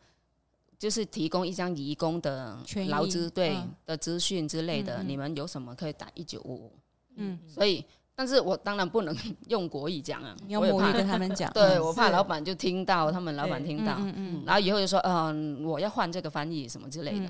[0.78, 4.98] 就是提供一张移工的劳资对、嗯、的资讯之类的。
[4.98, 6.72] 嗯嗯、你们有什么可以打一九五五。
[7.16, 9.16] 嗯，所以，但是我当然不能
[9.50, 11.52] 用国语讲啊，用母语跟他们讲。
[11.54, 17.28] 对，我怕老板就听到，他们老板听到，嗯嗯，然后以后就说，嗯、呃，我要换这个翻译什么之类的。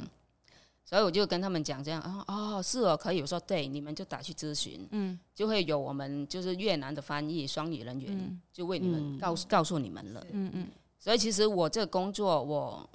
[0.88, 3.20] 嗯所以我就跟他们讲这样啊，哦，是哦，可以。
[3.20, 10.68] 我说对，你们就打去咨询，嗯，就会有我们就是越南的翻译双语人员，嗯、就为你们告诉、嗯、告诉你们了，嗯嗯。
[10.98, 12.90] 所以其实我这个工作，我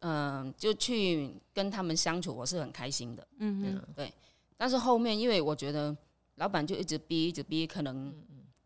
[0.00, 4.12] 嗯、呃，就去跟他们相处，我是很开心的，嗯嗯，对。
[4.58, 5.96] 但是后面因为我觉得
[6.34, 8.14] 老板就一直逼，一直逼，可能。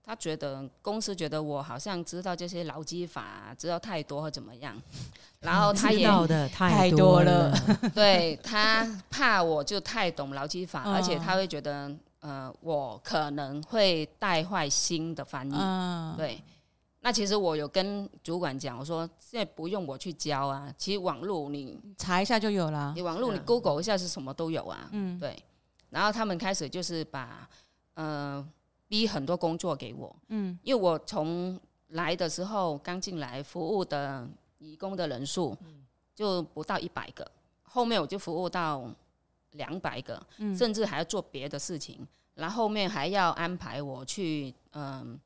[0.07, 4.77] 他觉得公司觉得我好像知道这些劳基法，知道太多或怎么样，
[5.41, 7.51] 然后他也知道的太多了，
[7.95, 11.91] 对，他怕我就太懂劳基法，而且他会觉得
[12.21, 16.39] 呃我可能会带坏新的翻译，对。
[17.01, 25.35] 那其实我有跟主管讲，我说现在不用我去教啊，其实网络你查一下就有了，你网络你 Google 一下是什么都有啊，嗯，对。
[25.89, 27.49] 然后他们开始就是把
[27.95, 28.47] 呃。
[28.95, 34.25] 逼很多工作给我，嗯，因为我从来的时候刚进来服务的
[34.59, 35.59] 义工的人数
[36.15, 37.29] 就不到一百个，
[37.65, 38.89] 后面我就服务到
[39.55, 45.19] 两百个，嗯，甚至还要做别的事情，然后后面还要安排我去嗯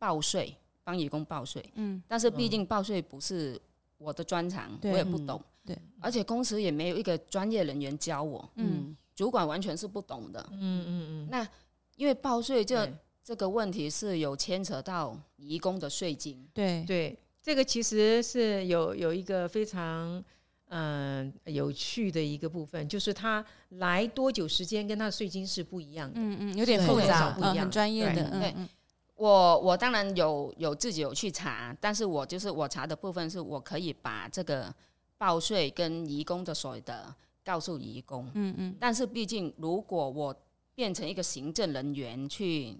[0.00, 3.56] 报税，帮义工报税，嗯，但是毕竟报税不是
[3.98, 11.48] 我的专长，我也不懂，对，而且公司也没有一个专业人员教我，嗯，主管完全是不懂的，嗯嗯嗯，那。
[11.96, 12.90] 因为报税这
[13.24, 20.22] 这个问题是有牵扯到移工的税金，对对，这个其实是有有一个非常
[20.68, 26.14] 嗯、呃、有趣的一个部分，就是他来多久时间跟他的税金是不一样的。
[26.18, 28.14] 嗯嗯，有点复杂，不一样嗯很专业的。
[28.14, 28.68] 对嗯对嗯
[29.14, 34.74] 我我当然有有自己有去查，但是我就是我查的部分是我可以把这个
[35.16, 38.28] 报税跟移工的所得告诉移工。
[38.34, 40.34] 嗯嗯，但是毕竟如果我
[40.74, 42.76] 变成一个行政人员去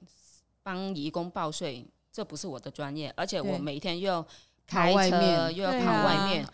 [0.62, 4.28] 帮义工报税，这不是我的专业，而且我每天又要跑
[4.66, 6.46] 开车又要跑外面，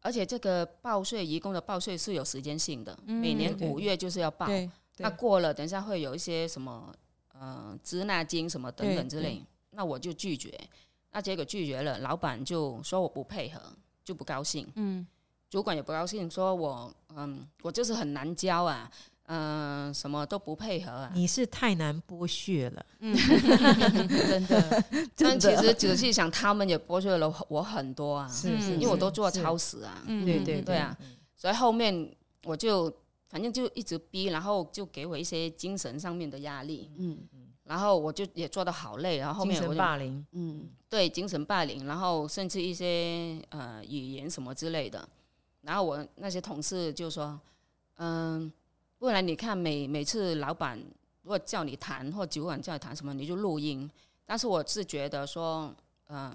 [0.00, 4.46] 而且这个报税义工的报税是有时间性的，嗯每年五月就是要报。
[4.98, 6.92] 那过了，等一下会有一些什么
[7.32, 10.58] 呃滞纳金什么等等之类，那我就拒绝。
[11.12, 13.60] 那结果拒绝了，老板就说我不配合，
[14.04, 14.66] 就不高兴。
[14.76, 15.06] 嗯。
[15.48, 18.90] 主管也不高兴，说我嗯，我就是很难教啊，
[19.26, 21.10] 嗯、什么都不配合啊。
[21.14, 23.14] 你是太难剥削了，嗯，
[24.08, 24.84] 真的。
[25.16, 30.76] 但其实仔细想，他们也剥削了我很多啊，是是，因为我都做超时啊，嗯对对对。
[30.76, 30.96] 啊，
[31.36, 32.92] 所以后面我就
[33.28, 37.18] 反正就一直逼，然后就给我一些精神上面的压力，嗯。
[37.64, 45.08] 然后我就也做的好累，然后后面我就霸凌，嗯对精神霸凌，然后甚至一些呃语言什么之类的，
[45.62, 47.36] 然后我那些同事就说，
[47.96, 48.52] 嗯、
[48.98, 50.78] 不然你看每每次老板
[51.22, 53.90] 如果叫你谈或主管叫你谈什么，你就录音。
[54.24, 55.72] 但是我是觉得说，
[56.08, 56.34] 嗯、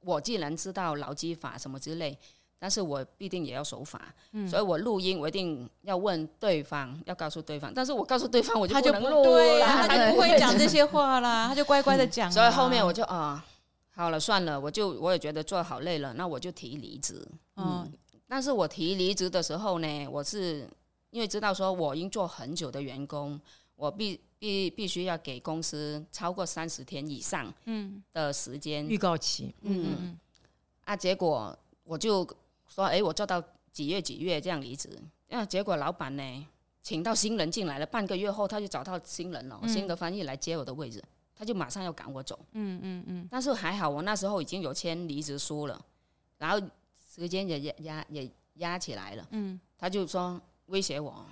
[0.00, 2.18] 我既然知道劳基法什么之类，
[2.58, 12.30] 但是我必定也要守法，嗯所以我录音我一定要问对方，要告诉对方，但是我告诉对方我就不录对他就不会讲这些话啦， 他就乖乖的讲啊。
[12.32, 13.44] 所以后面我就啊、
[13.90, 17.24] 好了算了，我就我也觉得做好累了，那我就提离职。
[17.56, 17.88] 嗯
[18.26, 20.68] 但是我提离职的时候呢，我是
[21.10, 23.40] 因为知道说我已经做很久的员工，
[23.76, 30.18] 我必必必须要给公司超过三十天以上嗯的时间预告期，嗯嗯
[30.84, 30.96] 啊。
[30.96, 32.26] 结果我就
[32.66, 33.42] 说，哎，我做到
[33.72, 34.90] 几月几月这样离职。
[35.28, 36.46] 那结果老板呢，
[36.82, 41.02] 请到新人进来了，半个月后他就找到新人了，新的翻译来接我的位置，
[41.34, 42.38] 他就马上要赶我走。
[42.52, 45.84] 嗯嗯嗯但是还好，我那时候已经有签离职书了，
[46.38, 46.60] 然后
[47.14, 49.26] 时间也压压也压起来了。
[49.30, 51.26] 嗯他就说威胁我，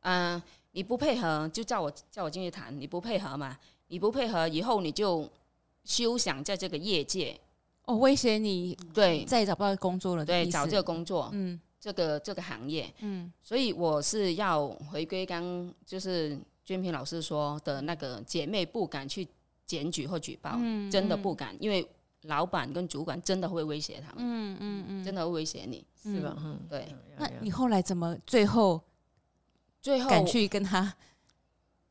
[0.00, 3.58] 嗯、你不配合就叫我叫我进去谈，你不配合嘛，
[3.88, 5.28] 你不配合以后你就
[5.84, 7.38] 休想在这个业界。
[7.84, 9.24] 哦，威胁你对。
[9.24, 11.60] 再也找不到工作了对找这个工作，嗯。
[11.80, 13.32] 这个这个行业，嗯。
[13.42, 19.26] 所以我是要回归刚就是娟平老师说的那个姐妹不敢去
[19.66, 20.88] 检举或举报，嗯。
[20.88, 21.84] 真的不敢，因为
[22.22, 25.84] 老板跟主管真的会威胁他们，嗯嗯嗯，真的会威胁你。
[26.02, 26.36] 是吧？
[26.38, 28.80] 嗯，对，那你后来怎么最后
[29.80, 30.92] 最后敢去跟他？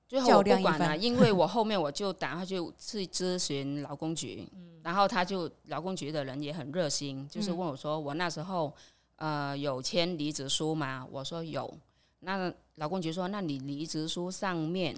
[0.08, 4.46] 最后我不管了、因为我后面我就打算去去咨询劳工局，
[4.84, 8.76] 然后他就劳工局的人也很热心，就是问我说我那时候
[9.16, 11.08] 呃有签离职书吗？
[11.10, 11.74] 我说有。
[12.20, 14.96] 那劳工局说，那你离职书上面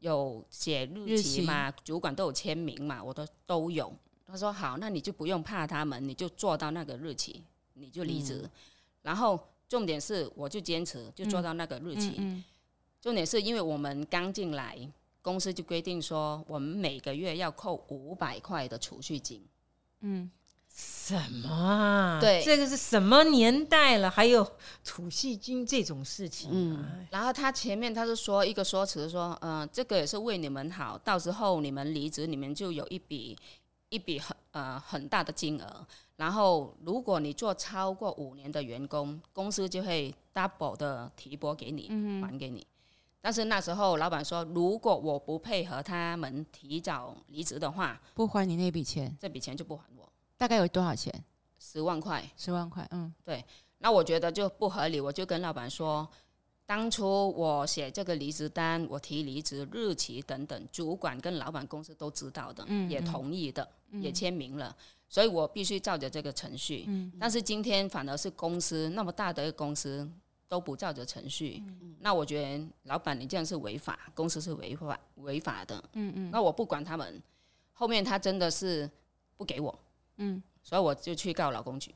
[0.00, 1.70] 有写日期吗？
[1.82, 3.02] 主管都有签名嘛？
[3.02, 3.90] 我都都有。
[4.30, 7.42] 他说好，那你就不用怕他们，你就做到那个日期，
[7.74, 8.48] 你就离职。
[9.02, 9.38] 然后
[9.68, 12.14] 重点是，我就坚持就做到那个日期。
[12.18, 12.44] 嗯
[13.00, 14.76] 重点是因为我们刚进来，
[15.22, 19.42] 公司就规定说，我们每个月要扣五百块的储蓄金。
[20.00, 20.30] 嗯
[20.68, 22.20] 什么啊？
[22.20, 24.10] 对这个是什么年代了？
[24.10, 24.46] 还有
[24.84, 27.06] 储蓄金这种事情、嗯啊？
[27.10, 33.36] 然后他前面他是说一个说辞说，嗯、这个也是为你们好，到时候你们离职，你们就有一笔
[33.90, 35.86] 一笔很呃很大的金额。
[36.16, 41.88] 然后如果你做超过五年的员工，公司就会 double 的提拨给你，
[42.22, 42.66] 还给你。
[43.20, 51.12] 但是那时候老板说，如果我不配合他们提早离职的话，不还你那笔钱，这笔钱就不还我大概有多少钱？
[51.58, 52.24] 十万块。
[52.36, 52.86] 十万块。
[52.92, 53.44] 嗯对
[53.82, 56.06] 那我觉得就不合理，我就跟老板说，
[56.70, 64.76] 当初我写这个离职单，我提离职日期等等，主管跟老板公司都知道的，嗯也同意的，也签名了，
[65.08, 66.84] 所以我必须照着这个程序。
[66.86, 70.08] 嗯但是今天反而是公司那么大的一个公司
[70.46, 71.60] 都不照着程序，
[71.98, 75.76] 那我觉得老板你这样是违法，公司是违法违法的。
[75.94, 76.30] 嗯嗯。
[76.30, 77.20] 那我不管他们，
[77.72, 78.88] 后面他真的是
[79.36, 79.76] 不给我，
[80.18, 80.40] 嗯。
[80.62, 81.92] 所以我就去告劳工局。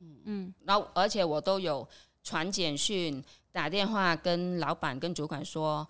[0.00, 0.52] 嗯。
[0.64, 1.88] 然后而且我都有
[2.24, 3.22] 传简讯、
[3.56, 5.88] 打电话跟老板、跟主管说，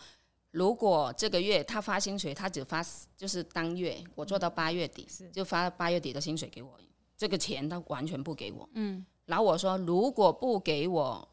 [0.52, 2.80] 如果这个月他发薪水，他只发
[3.16, 6.78] 就是当月，我做到八月底，就发八月底的薪水给我，
[7.16, 8.68] 这个钱他完全不给我。
[8.74, 11.28] 嗯然后我说，如果不给我，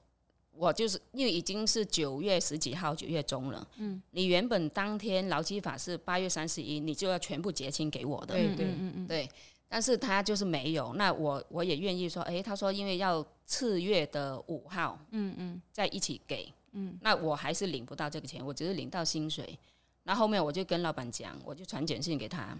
[0.55, 3.67] 我就是因为已经是九月十几号，九月中了。
[3.77, 8.33] 嗯，你原本当天劳基法是八月三十一，你就要全部结清给我的。
[8.33, 9.29] 对对嗯嗯对，
[9.73, 10.93] 但是他就是没有。
[10.93, 19.57] 那我我也愿意说，哎，他说因为要次月的五号，嗯嗯，在一起给，嗯，那我还是领不到这个钱，我只是领到薪水。
[20.03, 22.55] 那后面我就跟老板讲，我就传简讯给他，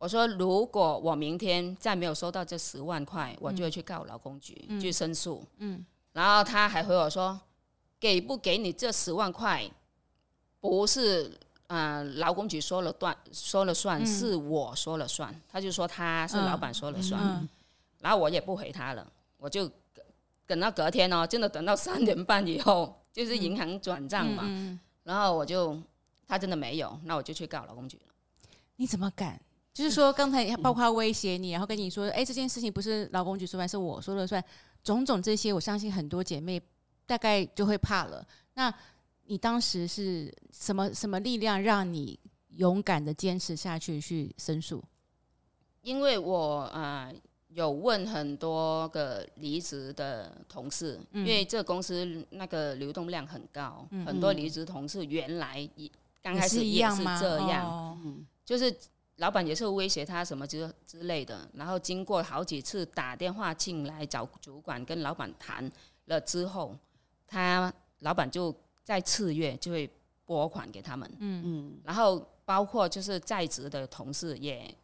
[0.00, 5.46] 我说如果我明天再没有收到这十万块，我就会去告劳工局、嗯、去申诉。
[5.58, 7.40] 嗯，然后他还回我说，
[8.00, 9.70] 给不给你这十万块，
[10.58, 11.38] 不是。
[11.68, 15.34] 嗯，劳工局说了断，说了算，是我说了算。
[15.48, 17.48] 他就说他是老板说了算，
[18.00, 19.70] 然后我也不回他了，我就
[20.46, 24.44] 等到隔天哦，真的等到三点半以后，就是银行转账嘛，
[25.02, 25.80] 然后我就
[26.28, 28.12] 他真的没有，那我就去告劳工局了。
[28.76, 29.40] 你怎么敢？
[29.72, 34.44] 就是说刚才包括威胁你，然后跟你说，哎，这件事情不是劳工局说了算，是我说了算，
[34.84, 36.60] 种种这些，我相信很多姐妹
[37.06, 38.26] 大概就会怕了。
[38.52, 38.74] 那。
[39.24, 42.18] 你当时是什么什么力量让你
[42.56, 44.82] 勇敢的坚持下去去申诉？
[45.80, 47.14] 因为我啊、呃、
[47.48, 57.98] 有问很多个离职的同事，嗯、因为这公司那个流动量很高，嗯、很多离职同事原来一刚开始也是这样，哦、
[58.44, 58.76] 就是
[59.16, 65.70] 老板也是威胁他什么之之类的，然后经过好几次打电话进来找主管跟老板谈
[66.06, 66.76] 了之后，
[67.26, 68.54] 他老板就。
[68.82, 69.88] 在次月就会
[70.24, 71.42] 拨款给他们，嗯。
[71.44, 74.74] 嗯，然后包括就是在职的同事也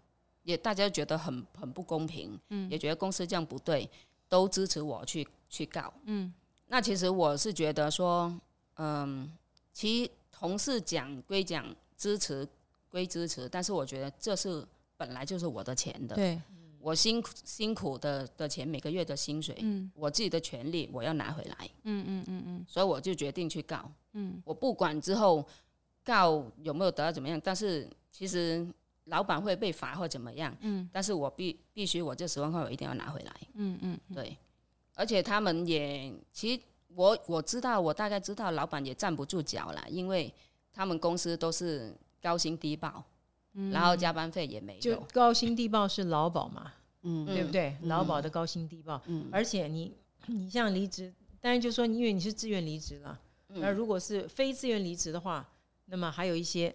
[0.42, 3.88] 也大家觉得很很不公平，嗯，也觉得公司这样不对，
[4.28, 6.32] 都支持我去去告，嗯，
[6.68, 8.32] 那其实我是觉得说，
[8.76, 9.30] 嗯，
[9.72, 12.46] 其同事讲归讲支持
[12.88, 14.64] 归支持，但是我觉得这是
[14.96, 16.40] 本来就是我的钱的，对。
[16.80, 25.44] 我辛苦辛苦的的钱，每个月的薪水，嗯，我自己的权利我要拿回来，嗯嗯嗯嗯，所以我就决定去告，嗯，我不管之后
[26.04, 28.66] 告有没有得到怎么样，但是其实
[29.04, 34.36] 老板会被罚或怎么样，嗯，但是我必必须我这十万块我一定要拿回来，嗯嗯，对，
[34.94, 36.62] 而且他们也其实
[36.94, 40.32] 我我知道我大概知道老板也站不住脚了，因为
[40.72, 43.04] 他们公司都是高薪低报。
[43.72, 47.76] 然后加班费也没有，就高薪低报是劳保嘛， 嗯，对不对？
[47.82, 49.92] 劳保的高薪低报，嗯，而且你
[50.26, 55.48] 你像离职，当然就说因为你是自愿离职了，那如果是非自愿离职的话，
[55.86, 56.74] 那么还有一些，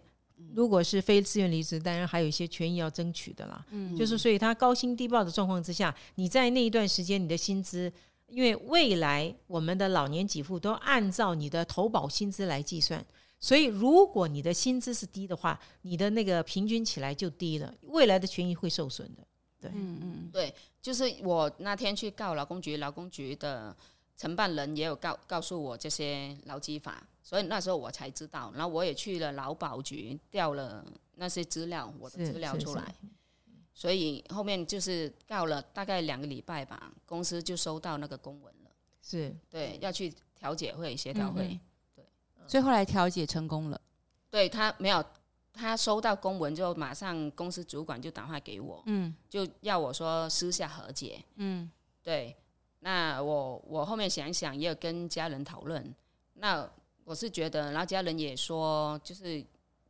[0.54, 7.92] 如果是非自愿离职，当然还有一些权益要争取的啦，嗯，就是所以他高薪低报的状况之下，你在那一段时间你的薪资，
[8.28, 13.06] 因为未来我们的老年给付都按照你的投保薪资来计算。
[13.44, 19.28] 所以，如果你的薪资是低的话，你的那个平均起来就低了，未来的权益会受损的。
[19.60, 23.76] 对，嗯嗯，对，就是我那天去告劳工局，劳工局的
[24.16, 28.50] 承办人也有告告诉我这些劳基法，所以那时候我才知道。
[28.56, 30.86] 然后我也去了劳保局调了
[31.16, 32.96] 那些资料，我的资料出来。
[33.74, 38.72] 所以后面就是告了大概两个礼拜吧，公司就收到那个公文了。
[39.02, 41.48] 是对，要去调解会协调会。
[41.48, 41.60] 嗯
[42.48, 43.82] 所以后来调解成功了，
[44.30, 45.04] 对他没有，
[45.52, 51.70] 他收到公文之后马上公司主管就打电话给我，嗯，就要我说私下和解，嗯，
[52.02, 52.36] 对，
[52.80, 55.94] 那我我后面想一想也有跟家人讨论，
[56.34, 56.70] 那
[57.04, 59.44] 我是觉得，然后家人也说，就是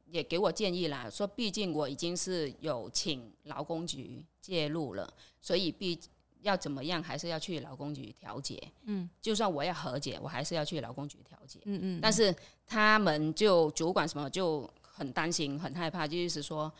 [0.06, 5.99] 也给我建议啦，说毕竟我已经是有请劳工局介入了，所以毕。
[6.43, 8.61] 要怎么样，还是要去劳工局调解。
[8.83, 11.59] 嗯，就算我要和解，我还是要去劳工局调解。
[11.65, 11.99] 嗯嗯。
[12.01, 12.33] 但是
[12.67, 16.71] 他们就主管什么就很担心、很害怕，就是说，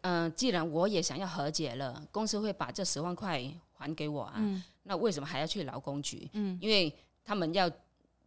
[0.00, 3.40] 嗯、呃，既然我也想要和解了，公司会把这十万块
[3.74, 4.34] 还给我啊？
[4.38, 6.28] 嗯、那为什么还要去劳工局？
[6.32, 6.92] 嗯，因为
[7.22, 7.70] 他们要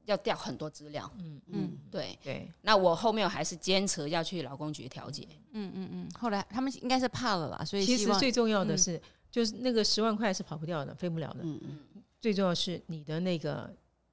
[0.05, 1.11] 要调很多资料。
[1.17, 2.47] 嗯嗯，对对。
[2.61, 5.28] 那我后面还是坚持要去劳工局调解。
[5.51, 6.09] 嗯嗯嗯。
[6.17, 8.95] 后来他们应该是怕了啦，所以其实最重要的是。
[8.97, 11.41] 嗯就是那个十万块是跑不掉的，飞不了的。
[11.43, 11.80] 嗯嗯。
[12.19, 13.71] 最重要是你的那个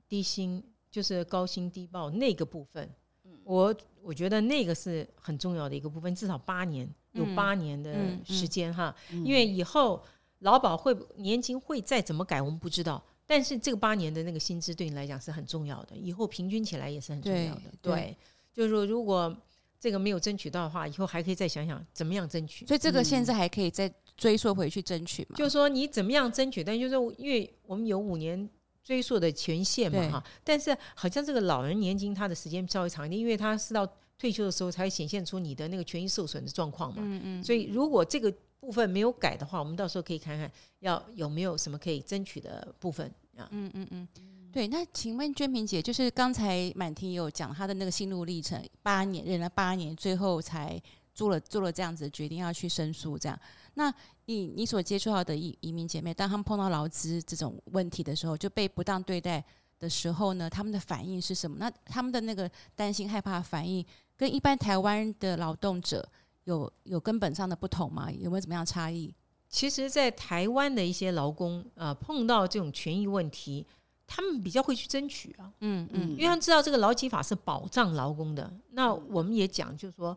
[0.09, 2.89] 低薪，就是高薪低报那个部分。
[3.25, 3.33] 嗯。
[3.45, 7.95] 我我觉得那个是很重要的一个部分，至少八年，有八年的
[8.25, 8.95] 时间哈。
[9.11, 10.03] 因为以后
[10.41, 13.03] 劳保会年金会再怎么改，我们不知道。
[13.27, 17.63] 但是这个八年的那个薪资对你来讲是很重要的，以后平均起来也是很重要的。
[17.81, 18.17] 对。
[18.53, 19.35] 就是说，如果
[19.81, 22.67] 这个没有争取到的话，以后还可以再想想怎么样争取。
[22.67, 23.93] 所以这个现在还可以再。
[24.17, 25.37] 追溯回去争取嘛？
[25.37, 26.63] 就是说你怎么样争取？
[26.63, 28.49] 但就是说，因为我们有五年
[28.83, 30.25] 追溯的权限嘛，哈。
[30.43, 33.87] 但是好像这个老人年金，他的时间稍微长一点，因为他是到
[34.19, 37.03] 退休的时候才会显现出你的那个权益受损的状况嘛。
[37.05, 37.45] 嗯嗯。
[37.45, 40.51] 所以如果这个部分没有改的话，我们到时候可以看看
[40.81, 43.07] 要有没有什么可以争取的部分
[43.37, 43.49] 啊。
[43.51, 44.09] 嗯嗯嗯。
[44.53, 50.81] 对，那请问娟萍姐，就是刚才满婷有讲她的那个心路历程，八年忍了八年，最后才
[51.15, 53.39] 做了做了这样子的决定，要去申诉这样。
[53.75, 53.93] 那
[54.27, 59.43] 你你所接触到的移移民姐妹，当他们碰到劳资这种问题的时候，就被不当对待
[59.79, 61.57] 的时候呢，他们的反应是什么？
[61.59, 63.85] 那他们的那个担心害怕的反应，
[64.17, 66.07] 跟一般台湾的劳动者
[66.45, 68.11] 有有根本上的不同吗？
[68.11, 69.15] 有没有怎么样差异？
[69.49, 73.65] 其实，在台湾的一些劳工，呃，碰到这种权益问题，
[74.05, 78.53] 他们比较会去争取啊，嗯嗯，因为他们知道这个劳基法是保障劳工的。
[78.71, 80.17] 那我们也讲，就是说，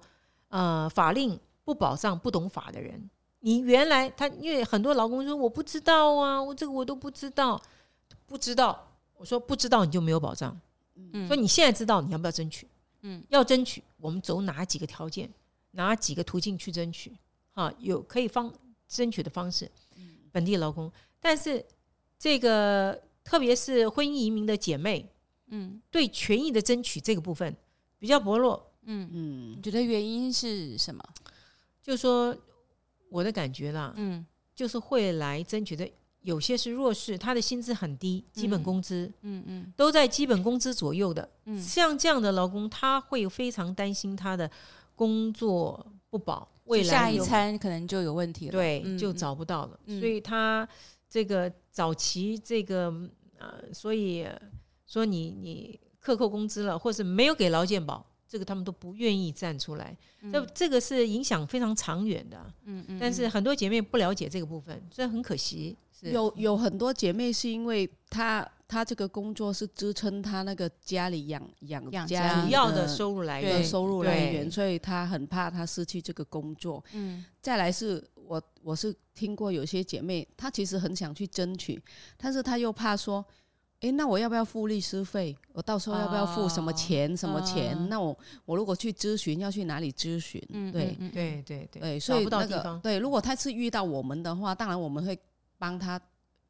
[0.50, 3.10] 呃，法令不保障不懂法的人。
[3.40, 7.62] 你原来他，因为很多劳工说我不知道啊，我这个我都不知道，
[8.26, 8.88] 不知道。
[9.16, 10.60] 我说不知道你就没有保障。
[10.96, 12.68] 嗯，所以你现在知道，你要不要争取？
[13.02, 15.30] 嗯，要争取，我们走哪几个条件，
[15.72, 17.16] 哪几个途径去争取？
[17.54, 18.54] 啊，有可以方。
[18.90, 19.70] 争取的方式，
[20.32, 20.90] 本地劳工，
[21.20, 21.62] 但是
[22.18, 25.12] 这个特别是婚姻移民的姐妹，
[25.48, 27.54] 嗯，对权益的争取这个部分
[28.00, 29.10] 比较薄弱，嗯。
[29.14, 31.02] 嗯，你觉得原因是什么？
[31.82, 32.36] 就是说
[33.10, 35.90] 我的感觉啦，嗯，就是会来争取的
[36.22, 44.50] 有些是弱势，他的薪资很低，基本工资，嗯嗯，都在基本工资左右的，嗯，像这样的劳工，他会非常担心他的
[44.96, 46.50] 工作不保。
[46.66, 49.80] 未来下一餐可能就有问题了，对，嗯、就找不到了。
[49.86, 50.68] 嗯、所以他
[51.10, 52.94] 这个早期这个
[53.38, 54.28] 呃，所以
[54.86, 59.96] 说你你克扣工资了，或是没有给劳健保，这个他们都不愿意站出来。
[60.32, 62.54] 这、嗯、这个是影响非常长远的。
[62.66, 62.98] 嗯嗯。
[63.00, 65.76] 但是很多姐妹不了解这个部分，所以很可惜。
[66.02, 68.48] 有有很多姐妹是因为她。
[68.70, 76.84] 她这个工作是支撑她那个家里养养家主要的收入来源，收入来源，所以她很怕她失去这个工作。
[76.92, 81.82] 嗯，再来是我我是听过有些姐妹，她其实很想去争取，
[82.18, 83.26] 但是她又怕说，
[83.82, 85.38] 诶，那我要不要付律师费？
[85.54, 87.16] 我到时候要不要付什么钱？
[87.16, 87.78] 什么钱？
[87.90, 90.42] 那我我如果去咨询，要去哪里咨询？
[90.72, 95.18] 对对对对，所以那个对，如果他是遇到我们的话，当然我们会
[95.58, 96.00] 帮他。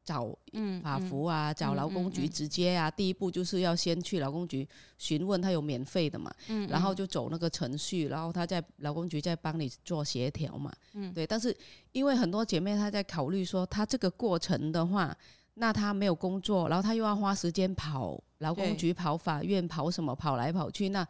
[0.04, 0.34] 找
[0.82, 4.66] 法服啊，找劳工局直接啊，嗯嗯、第一步就是要先去劳工局
[4.96, 6.34] 询问，他有免费的嘛，
[6.66, 11.26] 然后就走那个程序，然后他在劳工局再帮你做协调嘛，嗯、对。
[11.26, 11.54] 但是
[11.92, 15.14] 因为很多姐妹她在考虑说，她这个过程的话，
[15.58, 21.06] 那他没有工作，然后他又要花时间跑劳工局、跑法院、跑什么跑来跑去，那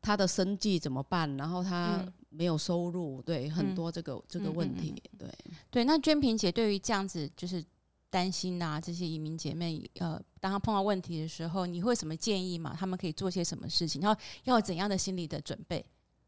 [0.00, 1.36] 他的生计怎么办？
[1.36, 5.28] 然后他没有收入，对，很多这个、嗯、这个问题，对
[5.70, 5.84] 对。
[5.84, 7.64] 那娟萍姐对于这样子就是。
[8.12, 12.76] 担心呐、啊，这些移民姐妹，呃，当她碰到问题的时候，你会什么建议吗？
[12.78, 14.02] 他们可以做些什么事情？
[14.02, 15.82] 然后要怎样的心理的准备？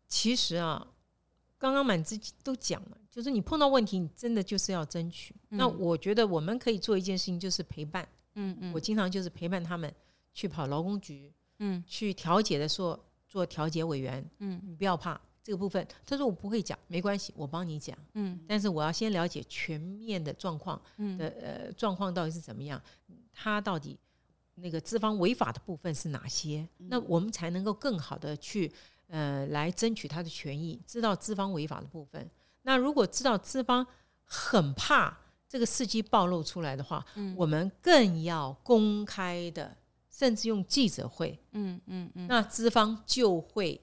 [0.08, 0.82] 其实啊，
[1.58, 5.32] 刚刚满自己都讲了，就是你碰到问题，你真的就是要争取。
[5.50, 8.08] 嗯、那我觉得我们可以做一件事情，就是陪伴。
[8.34, 9.94] 嗯嗯，我经常就是陪伴他们
[10.32, 12.98] 去跑劳工局，嗯，去调解的时候
[13.28, 14.28] 做调解委员。
[14.40, 15.20] 嗯，你不要怕。
[15.44, 17.96] 这个部分，他说我不会讲，没关系，我帮你讲。
[18.14, 22.82] 嗯，但是我要先了解全面的状况，嗯的呃状况到底是怎么样，
[23.32, 23.96] 他到底
[24.56, 28.72] 那个资方违法的部分是哪些，嗯、那我们才能够更好的去
[29.06, 32.28] 呃来争取他的权益，知道资方违法的部分。
[32.64, 33.86] 那如果知道资方
[34.24, 35.16] 很怕
[35.48, 39.76] 这个事迹暴露出来的话，嗯、我们更要公开的，
[40.10, 41.38] 甚至用记者会。
[41.52, 43.80] 嗯嗯嗯，那资方就会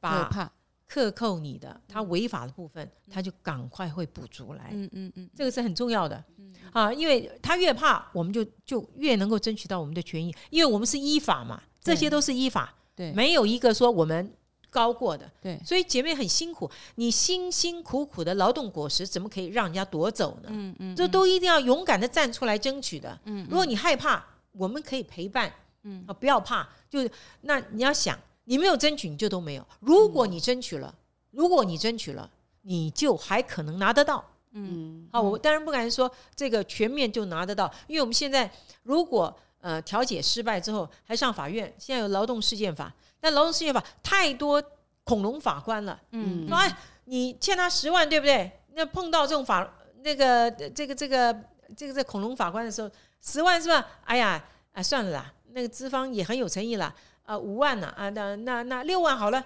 [0.00, 0.52] 把怕。
[0.88, 4.68] 克扣你的，他违法的部分，他就赶快会补足来。
[4.72, 6.22] 嗯嗯嗯，这个是很重要的。
[6.36, 12.74] 嗯啊，因为他越怕，我们就就越能够争取到我们的权益，因为我们是依法嘛，这些都是依法。
[12.94, 14.34] 对，没有一个说我们
[14.72, 15.30] 高过的。
[15.40, 20.48] 对，所以姐妹很辛苦，你辛辛苦苦的劳动果实，怎么可以让人家夺走呢？
[20.50, 23.16] 嗯嗯，这都一定要勇敢的站出来争取的。
[23.26, 25.52] 嗯，如果你害怕，我们可以陪伴。
[25.84, 27.00] 嗯啊，不要怕，就
[27.42, 28.18] 那你要想。
[28.44, 29.64] 你没有争取，你就都没有。
[29.78, 30.92] 如果你争取了，
[31.30, 32.28] 如果你争取了，
[32.62, 34.24] 你就还可能拿得到。
[34.50, 38.50] 嗯，好，我当然不敢说这个全面就拿得到，因为我们现在
[38.82, 42.92] 如果呃调解失败之后还上法院，现在有劳动事件法，
[43.22, 44.60] 但劳动事业法太多
[45.04, 45.98] 恐龙法官了。
[46.10, 48.50] 嗯，说哎，你欠他十万，对不对？
[48.74, 51.32] 那碰到这种法那个这个这个
[51.76, 53.86] 这个这恐龙法官的时候，十万是吧？
[54.04, 56.92] 哎呀，啊算了啦，那个资方也很有诚意啦。
[57.22, 57.86] 啊，五万呢？
[57.96, 59.44] 啊，那那那六万好了，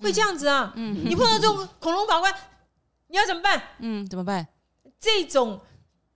[0.00, 0.72] 会这样子啊？
[0.74, 2.34] 嗯，你碰到这种恐龙法官，
[3.06, 3.62] 你要怎么办？
[3.78, 4.44] 嗯，怎么办？
[4.98, 5.60] 这种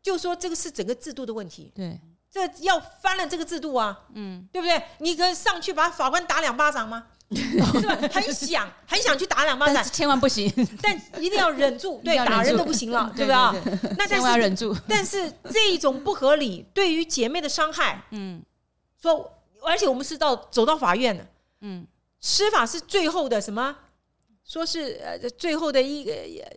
[0.03, 1.70] 就说这个是整个制度的问题。
[1.72, 2.01] 对，
[2.33, 4.01] 这要翻了这个制度啊。
[4.14, 4.83] 嗯，对不对？
[4.99, 7.05] 你可以上去把法官打两巴掌吗？
[7.33, 7.97] 是吧？
[8.12, 10.51] 很想很想去打两巴掌，千万不行。
[10.83, 13.78] 但一定要忍住， 对，打人都不行了，对不对？
[13.99, 14.76] 那但是要忍住。
[14.89, 18.43] 但是这一种不合理，对于姐妹的伤害，嗯，
[19.01, 19.39] 说。
[19.64, 21.24] 而且我们是到走到法院的，
[21.61, 21.87] 嗯，
[22.20, 23.76] 司法是最后的什么
[24.53, 26.13] 说是呃最后的一个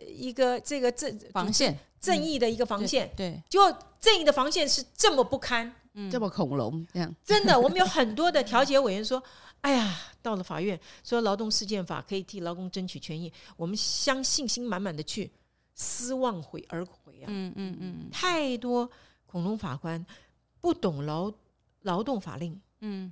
[0.06, 1.78] 一个这个正防线。
[1.98, 3.58] 正义的一个防线，对，就
[3.98, 6.08] 正义的防线是这么不堪，嗯。
[6.08, 9.20] 这么恐龙这样，真的，我们有很多的调解委员说，
[9.62, 15.32] 哎呀，到了法院说劳动事件法可以替劳工争取权益，我们相信心满满的去，
[15.74, 18.88] 失望悔而悔啊，嗯嗯嗯太多
[19.24, 20.04] 恐龙法官
[20.60, 21.32] 不懂劳
[21.82, 23.10] 劳动法令，嗯，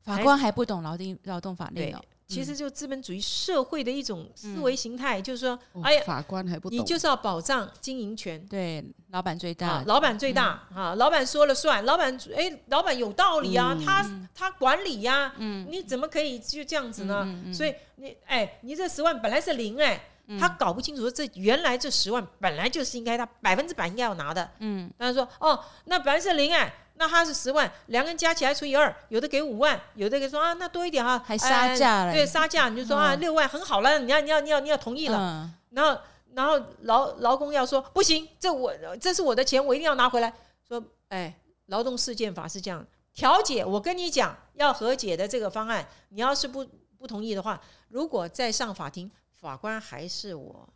[0.00, 1.92] 法官还不懂劳动劳动法令对。
[1.92, 8.40] 哦，，其实就资本主义社会的一种思维形态，就是说，哦哎呀，法官还不懂，你就是要保障经营权。
[8.46, 9.66] 对，老板最大。
[9.68, 17.26] 啊，，老板最大啊，老板说了算，老板哎，老板有道理啊，他他管理呀，你怎么可以就这样子呢？
[17.52, 20.00] 所以你哎，你这十万本来是零哎，
[20.38, 33.20] 他搞不清楚这原来这十万本来就是应该他百分之百应该要拿的，嗯，但是说哦，那本来是零哎，那他是十万，两个人加起来除以二，有的给五万，有的给说啊，那多一点啊，还杀价了哎对，杀价你就说啊，嗯。
[33.20, 35.54] 六万很好了，你要你要你要你要同意了，嗯。
[35.70, 35.98] 然后，
[36.34, 40.30] 然后劳劳工要说不行，这我这是我的钱，我一定要拿回来。
[40.68, 41.34] 说，哎，
[41.66, 46.66] 劳动事件法是这样调解，我跟你讲，要和解的这个方案，你要是不
[46.98, 50.68] 不同意的话，如果再上法庭，法官还是我，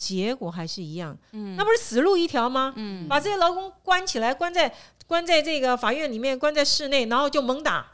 [0.00, 1.54] 结果还是一样，嗯。
[1.56, 2.72] 那不是死路一条吗？
[2.76, 3.06] 嗯。
[3.06, 4.74] 把这些劳工关起来，关在
[5.06, 7.86] 关在这个法院里面，关在室内，然后就猛打，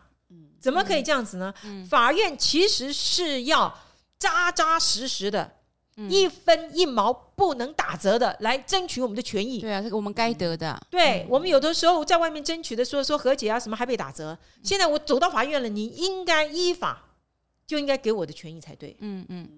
[0.60, 1.52] 怎么可以这样子呢？
[1.90, 3.76] 法院其实是要
[4.18, 5.52] 扎扎实实的。
[6.10, 9.62] 一分一毛不能打折的来争取我们的权益。
[9.62, 10.68] 对啊，这个我们该得的。
[10.68, 17.02] 啊，对我们有的时候在外面争取的说说和解啊什么还被打折，现在我走到法院了，你应该依法
[17.66, 18.94] 就应该给我的权益才对。
[19.00, 19.48] 嗯嗯，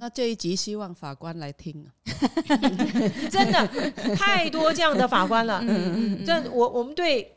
[0.00, 1.90] 那这一集希望法官来听啊，
[3.28, 3.66] 真的
[4.14, 5.58] 太多这样的法官了。
[5.66, 7.36] 嗯嗯这我我们对，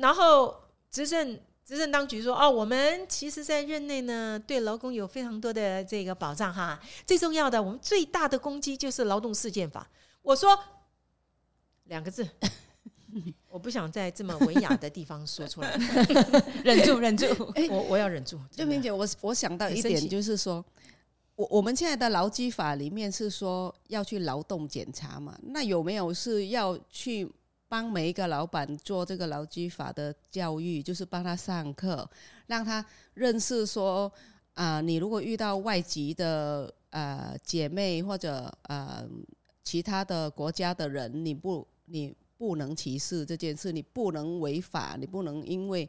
[0.00, 0.54] 然后
[0.90, 6.80] 执政执政当局说哦，我们其实在任内呢，对劳工有非常多的这个保障哈。
[7.06, 9.86] 最重要的，我们最大的攻击就是劳动事件法。
[10.22, 10.58] 我说
[11.84, 12.26] 两个字，
[13.50, 15.78] 我不想在这么文雅的地方说出来，
[16.64, 17.26] 忍住忍住，
[17.70, 18.40] 我我要忍住。
[18.50, 20.64] 就明姐，我我想到一点，就是说，
[21.38, 27.30] 我我们现在的劳基法里面是说要去劳动检查嘛，那有没有是要去
[27.68, 32.08] 帮每一个老板做这个劳基法的教育，就是帮他上课，
[32.48, 32.84] 让他
[33.14, 34.12] 认识说
[34.54, 39.08] 啊、你如果遇到外籍的呃姐妹或者呃
[39.62, 45.88] 其他的国家的人，你不你不能歧视这件事，你不能违法，你不能因为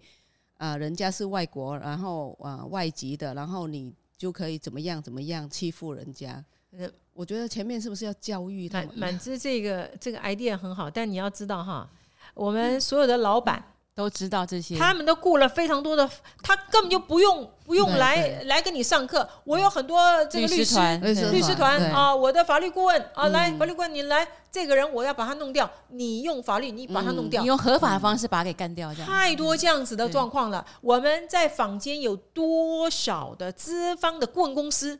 [0.57, 6.45] 啊、人家是外国，然后啊、外籍的，然后你就可以怎么样怎么样欺负人家。
[6.77, 8.99] 呃我觉得前面是不是要教育他满们？
[8.99, 11.89] 满之这个这个 idea 很好，但你要知道哈，
[12.33, 13.63] 我们所有的老板。
[13.99, 16.09] 都知道这些，他们都雇了非常多的，
[16.41, 19.27] 他根本就不用不用来来跟你上课。
[19.43, 23.31] 我有很多这个律师律师团律师团啊，我的法律顾问啊，嗯。
[23.33, 27.41] 来法律顾问你来，这个人我要把他弄掉，你用法律你把他弄掉。
[27.41, 27.47] 你。
[27.49, 29.09] 用合法的方式把他给干掉，这样。
[29.09, 30.65] 太多这样子的状况了。
[30.79, 34.97] 我们在坊间有多少的资方的顾问公司？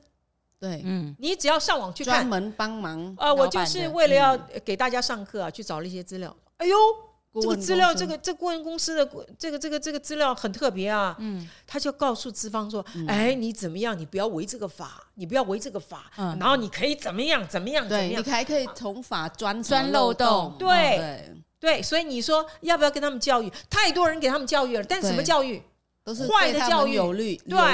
[0.60, 1.16] 对，嗯。
[1.18, 6.36] 你只要上网去看，专门帮忙啊，我就是为了要给大家上课啊，去找了一些资料。
[6.58, 6.76] 哎呦，
[7.34, 9.06] 这个资料，这个这顾问公司的
[9.38, 11.16] 这个这个这个资料很特别啊。
[11.20, 13.98] 嗯，他就告诉资方说：“哎，你怎么样？
[13.98, 17.48] 你不要违这个法，你不要违这个法，嗯然后你可以怎么样？
[17.48, 17.88] 怎么样？
[17.88, 18.24] 怎么样，你样？
[18.24, 20.68] 还可以从法钻钻漏洞对
[20.98, 23.52] 对，对，所以你说要不要跟他们教育？
[23.70, 25.62] 太多人给他们教育了，但什么教育？
[26.02, 27.14] 都是坏的教育有有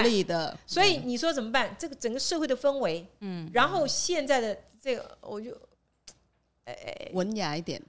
[0.01, 1.73] 利的，所以你说怎么办？
[1.79, 5.51] 这个整个社会的氛围，嗯，然后现在的这个，我就
[7.13, 7.81] 文雅一点，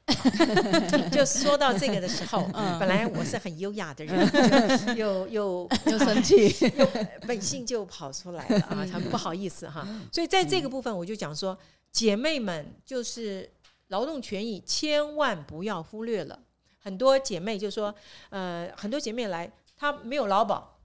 [1.11, 2.79] 就说到这个的时候，嗯。
[2.79, 6.87] 本来我是很优雅的人，就 又又又生气， 又
[7.27, 9.87] 本性就跑出来了啊，很不好意思哈。
[10.13, 11.57] 所以在这个部分，我就讲说，
[11.91, 13.51] 姐妹们就是
[13.89, 16.39] 劳动权益，千万不要忽略了。
[16.79, 17.95] 很多姐妹就说，
[18.29, 20.79] 呃，很多姐妹来，她没有劳保，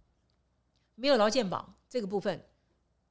[0.96, 2.42] 没有劳健保这个部分，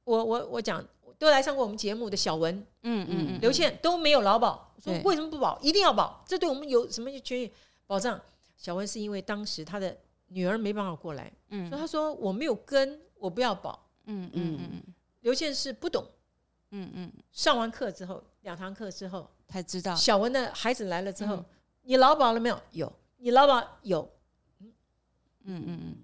[0.03, 0.83] 我我我讲，
[1.19, 5.59] 都来上过我们节目的小文、嗯嗯嗯，刘倩都没有劳保，说为什么不保？
[5.61, 7.51] 一定要保，这对我们有什么权益
[7.85, 8.19] 保障？
[8.57, 9.95] 小文是因为当时他的
[10.27, 11.67] 女儿没办法过来，嗯。
[11.69, 13.87] 所以他说我没有跟，我不要保。
[14.05, 14.83] 嗯嗯嗯。
[15.21, 16.03] 刘倩是不懂，
[16.71, 21.45] 嗯嗯，上完课之后，两堂课之后，才知道，小文的孩子来了之后，嗯。
[21.83, 22.61] 你劳保了没有？
[22.71, 24.07] 有，你劳保有，
[24.59, 24.71] 嗯
[25.45, 25.95] 嗯嗯，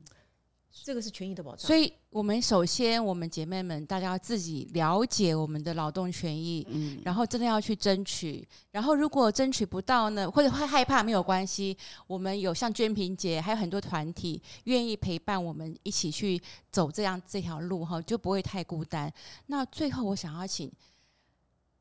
[0.84, 1.67] 这个是权益的保障。
[1.67, 8.47] 所以，我们首先，我们姐妹们，大家要自己了解我们的劳动权益，嗯，然后真的要去争取。
[8.71, 19.11] 然后，如果争取不到呢，或者会害怕，没有关系，我们有像娟萍姐，还有很多团体愿意陪伴我们一起去走这样这条路，哈，就不会太孤单。
[19.47, 20.71] 那最后，我想要请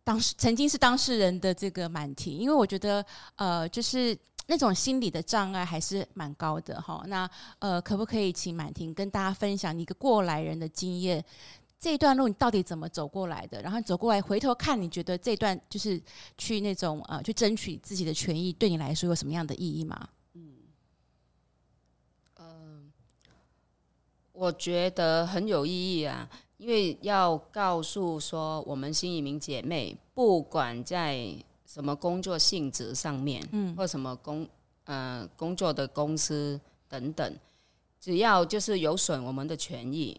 [0.04, 3.04] 当时曾经是当事人的这个满婷，因为我觉得，
[3.36, 4.16] 呃，就是。
[4.46, 7.02] 那种心理的障碍还是蛮高的哈。
[7.08, 7.28] 那
[7.58, 11.24] 呃，可不可以请满婷跟大家分享你一个过来人的经验？
[11.78, 13.60] 这一段路你到底怎么走过来的？
[13.60, 16.00] 然后走过来回头看，你觉得这段就是
[16.38, 20.08] 去那种呃，去争取自己的权益，对你来说有什么样的意义吗？
[20.32, 20.54] 嗯，
[22.36, 22.82] 呃，
[24.32, 31.36] 我觉得很有意义啊，因为要告诉说我们新移民姐妹，不管在。
[31.76, 34.48] 什么工作性质上面，嗯，或什么工
[34.84, 36.58] 呃工作的公司
[36.88, 37.38] 等等，
[38.00, 40.18] 只要就是有损我们的权益，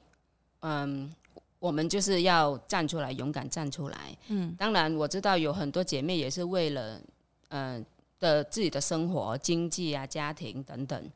[0.59, 1.11] 嗯，
[1.57, 4.55] 我们就是要站出来，勇敢站出来，嗯。
[4.55, 7.01] 当然我知道有很多姐妹也是为了
[7.47, 7.83] 呃
[8.19, 11.11] 的自己的生活、经济啊、家庭等等，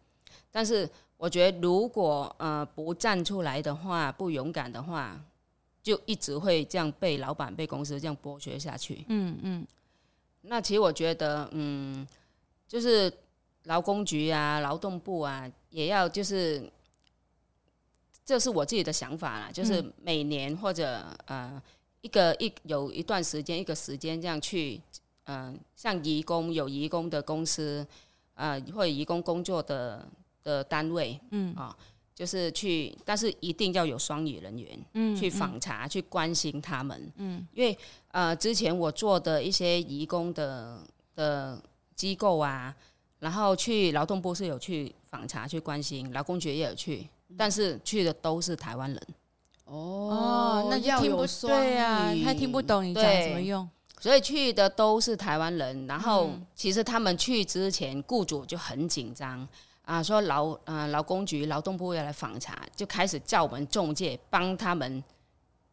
[0.52, 5.24] 但是我觉得如果呃不站出来的话，不勇敢的话，
[5.84, 9.68] 就一直会这样被老板、被公司这样剥削下去，嗯嗯。
[10.42, 12.08] 那其实我觉得，嗯，
[12.68, 13.12] 就是
[13.66, 16.68] 劳工局啊、劳动部啊，也要就是，
[18.26, 21.62] 这是我自己的想法啦，就是每年或者呃
[22.02, 24.82] 一个一有一段时间一个时间这样去，
[25.26, 27.86] 嗯、呃，像移工有移工的公司，
[28.34, 30.08] 呃，或者移工工作的
[30.44, 31.78] 的单位，嗯啊。
[32.22, 37.76] 就是去，但是一定要有双语人员，嗯，去访查、嗯、去关心他们，嗯，因为
[38.11, 40.80] 呃，之前我做的一些移工的
[41.15, 41.59] 的
[41.95, 42.76] 机构啊，
[43.17, 49.01] 然后去劳动部是有去访查、去关心，劳工局也有去，但是去的都是台湾人。
[49.65, 53.67] 哦，那就听不对啊，他听不懂你讲怎么用，
[53.99, 55.88] 所以去的都是台湾人。
[55.88, 59.47] 然后其实他们去之前，雇主就很紧张。
[59.84, 65.03] 啊，说劳啊劳工局劳动部要来访查，就开始叫我们中介帮他们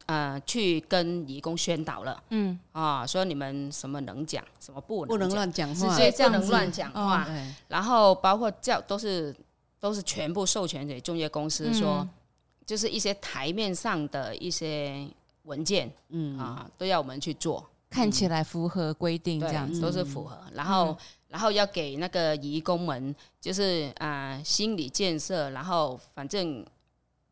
[0.06, 2.20] 呃去跟义工宣导了。
[2.30, 7.24] 嗯啊，说你们什么能讲，什么不能不能乱讲话，直接这样不能乱讲话。
[7.24, 9.34] 哦、然后包括叫都是
[9.78, 12.10] 都是全部授权给中介公司，说、嗯、
[12.64, 15.06] 就是一些台面上的一些
[15.42, 20.36] 文件，嗯啊都要我们去做，看起来符合规定这样子，都是符合。
[20.54, 20.96] 然后。
[21.28, 26.64] 嗯然后要给那个移工们，就是啊、呃、心理建设，然后反正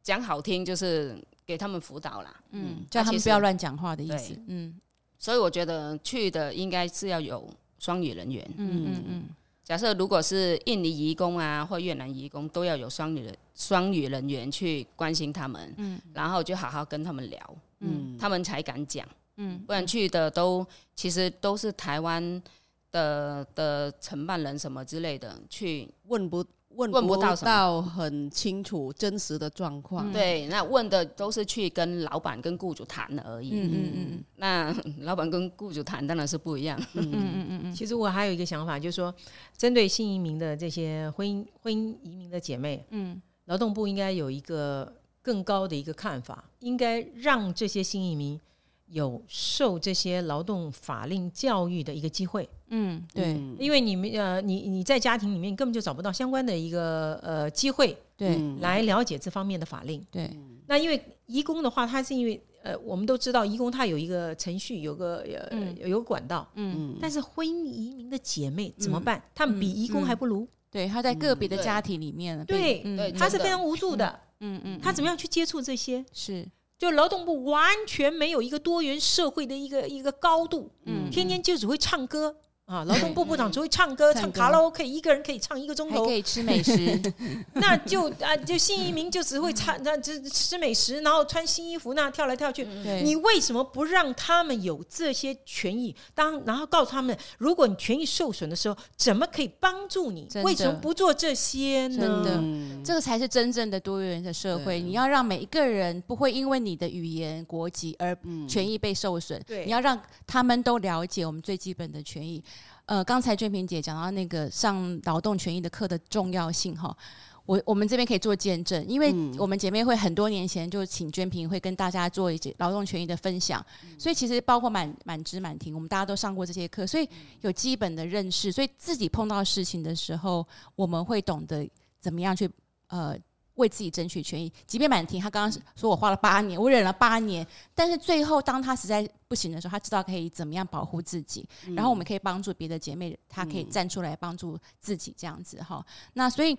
[0.03, 1.17] 讲好听就是
[1.47, 4.79] 给他们辅导啦，嗯，叫他们不要乱讲话的意思，嗯。
[5.19, 9.25] 所以我觉得去的应该是要有双语人员，嗯嗯嗯。
[9.65, 22.43] 假设如果是印尼移工啊或越南移工，都要有双语人双语人员去关心他们，嗯，然后就好好跟他们聊，嗯，他们才敢讲，嗯，不然去的都其实都是台湾。
[22.91, 30.11] 的的承办人什么之类的，去问不问问不到到很清楚真实的状况。
[30.11, 33.51] 嗯、对，那问的都是去跟老板跟雇主谈而已。
[33.53, 34.25] 嗯嗯嗯。
[34.37, 36.79] 那 老板跟雇主谈当然是不一样。
[36.95, 37.73] 嗯嗯嗯嗯。
[37.73, 39.15] 其实我还有一个想法，就是说，
[39.57, 48.39] 针对新移民的这些婚姻婚姻移民的姐妹，嗯，劳动部应该有一个更高的一个看法，应该让这些新移民。
[48.87, 60.31] 有受这些劳动法令教育的一个机会，嗯，对，因为你们呃，你你在家庭里面根本就找不到相关的一个呃机会，对，来了解这方面的法令，对。
[60.69, 69.23] 那因为移工的话，他是因为呃，我们都知道移工他有一个程序，有个呃、嗯、有个管道，嗯，但是婚姻移民的姐妹怎么办？
[69.35, 76.05] 他们比移工还不如，对，他在个别的家庭里面，对，对，他是非常无助的，嗯嗯，他怎么样去接触这些？
[76.13, 76.47] 是。
[76.79, 82.37] 就劳动部完全没有一个多元社会的一个一个高度，嗯，天天就只会唱歌。
[82.67, 87.01] 啊，劳动部部长只会唱歌，唱卡拉 OK，一个人可以唱一个钟头，可以吃美食。
[87.55, 92.65] 那就啊，就新移民就只会唱，那这吃美食，然后穿新衣服，那跳来跳去。
[93.05, 95.95] 你为什么不让他们有这些权益？
[96.13, 100.29] 当然后告诉他们，如果你权益受损的时候，怎么可以帮助你？
[100.43, 102.25] 为什么不做这些呢？
[102.25, 104.81] 真的，这个才是真正的多元的社会。
[104.81, 109.41] 你要让每一个人不会因为你的语言、国籍而权益被受损。
[109.47, 109.97] 对，你要让
[110.27, 112.43] 他们都了解我们最基本的权益。
[112.87, 116.97] 呃，刚才娟萍姐讲到那个上劳动权益的课的重要性哈，
[117.45, 123.65] 我我们这边可以做见证，因为我们姐妹会很多年前就请娟萍会跟大家做一些劳动权益的分享，
[123.99, 127.09] 所以其实包括满满枝满庭，我们大家都上过这些课，所以
[127.41, 131.69] 有基本的认识，所以自己碰到事情的时候，我们会懂得
[132.01, 132.49] 怎么样去
[132.87, 133.19] 呃
[133.57, 134.51] 为自己争取权益。
[134.67, 145.85] 即便满婷她刚刚说我花了八年，我忍了八年，但是最后当她实在不行的时候，她知道可以怎么样保护自己，嗯、然后我们可以帮助别的姐妹，她可以站出来帮助自己这样子哈。
[146.15, 146.57] 那所以，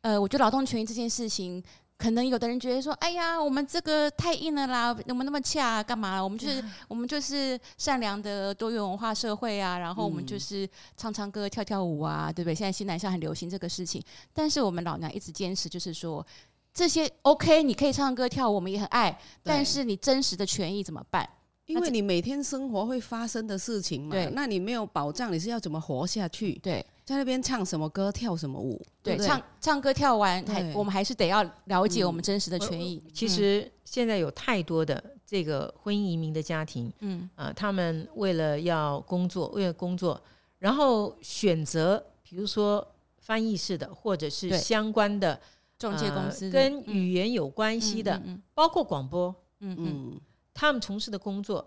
[0.00, 1.62] 呃，我觉得劳动权益这件事情。
[1.98, 6.22] 可能有的人觉得说：“哎呀，我们这个太硬了啦，我们那么恰干嘛？
[6.22, 12.54] 我们就是我们就是善良的多元文化社会啊，然后我们就是唱唱歌、跳跳舞啊，对不对？
[12.54, 14.00] 现在新南向很流行这个事情，
[14.32, 16.24] 但是我们老娘一直坚持，就是说
[16.72, 21.28] 这些 OK，你可以唱歌跳舞，我们也很爱，但是你真实的权益怎么办？
[21.66, 26.52] 因为你每天生活会发生的事情嘛，对，那你没有保障，你是要怎么活下去？
[26.62, 28.84] 对。”在那边唱什么歌，跳什么舞？
[29.02, 29.26] 对，对对？
[29.26, 33.02] 唱唱歌跳完，还我们还是得要了解我们真实的权益。
[33.02, 37.26] 嗯、其实现在有太多的这个婚姻移民的家庭，嗯。
[37.34, 40.20] 啊、呃，他们为了要工作，为了工作，
[40.58, 42.86] 然后选择比如说
[43.16, 45.40] 翻译式的，或者是相关的
[45.78, 50.20] 中介公司、呃，跟语言有关系的，嗯嗯嗯、包括广播，嗯嗯，
[50.52, 51.66] 他们从事的工作。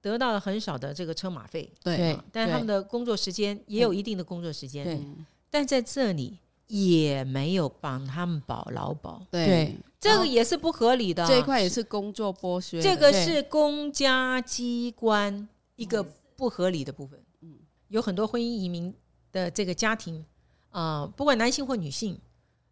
[0.00, 5.00] 得到了很少的这个车马费，对，但他们的工作时间也有一定的工作时间，对，
[5.50, 6.38] 但在这里
[6.68, 16.04] 也没有帮他们保劳保，对，这个也是不合理的，这一块也是工作剥削，这个是公家机关一个
[16.36, 18.94] 不合理的部分，嗯，有很多婚姻移民
[19.32, 20.24] 的这个家庭
[20.70, 22.18] 啊，不管男性或女性。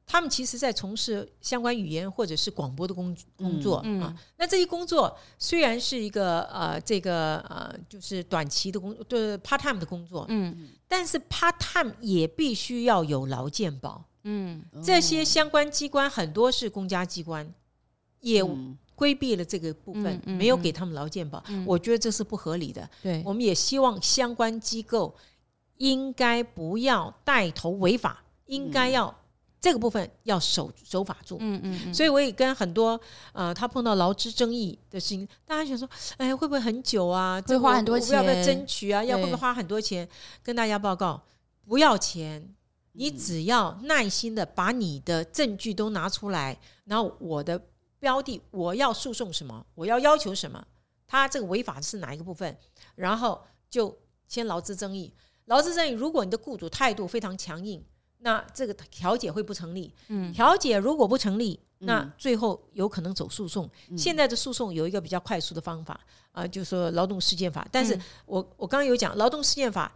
[0.07, 3.99] 他们其实，在从事相关语言或者是广播的工工作、嗯。
[3.99, 4.17] 嗯、啊。
[4.37, 17.51] 那这些工作虽然是一个呃，这个呃，就是短期的工，就是 part time 的工作，嗯，但是 part time 也必须要有劳健保，嗯，这些相关机关很多是公家机关，
[18.21, 18.45] 也
[18.95, 22.89] 规避了这个部分，嗯、没有给他们劳健保、嗯，我觉得这是不合理的。
[23.03, 25.17] 对，我们也希望相关机构
[25.79, 29.24] 应该不要带头违法，应该要。
[29.65, 33.01] 这个部分要守守法做，嗯嗯，嗯，所以我也跟很多
[33.33, 35.89] 呃，他碰到劳资争议的事情，大家想说，
[36.19, 37.41] 哎，会不会很久啊？
[37.47, 39.03] 会花很多钱，要不要争取啊？
[39.03, 40.07] 要会不会花很多钱？
[40.43, 41.19] 跟大家报告，
[41.67, 42.55] 不要钱，
[42.93, 47.59] 你只要耐心的把你的证据都拿出来，然后我的
[47.99, 50.63] 标的我要诉讼什么，我要要求什么，
[51.07, 52.55] 他这个违法是哪一个部分，
[52.97, 53.97] 然后就
[54.29, 55.15] 签劳资争议。
[55.47, 57.83] 劳资争议，如果你的雇主态度非常强硬。
[58.25, 59.93] 那这个调解会不成立。
[60.09, 63.71] 嗯，调解如果不成立，那最后有可能走诉讼。
[63.91, 65.95] 嗯、现在的诉讼有一个比较快速的方法
[66.33, 67.69] 啊、呃，就是说劳动事件法。
[67.71, 69.93] 但是我我刚刚有讲劳动事件法，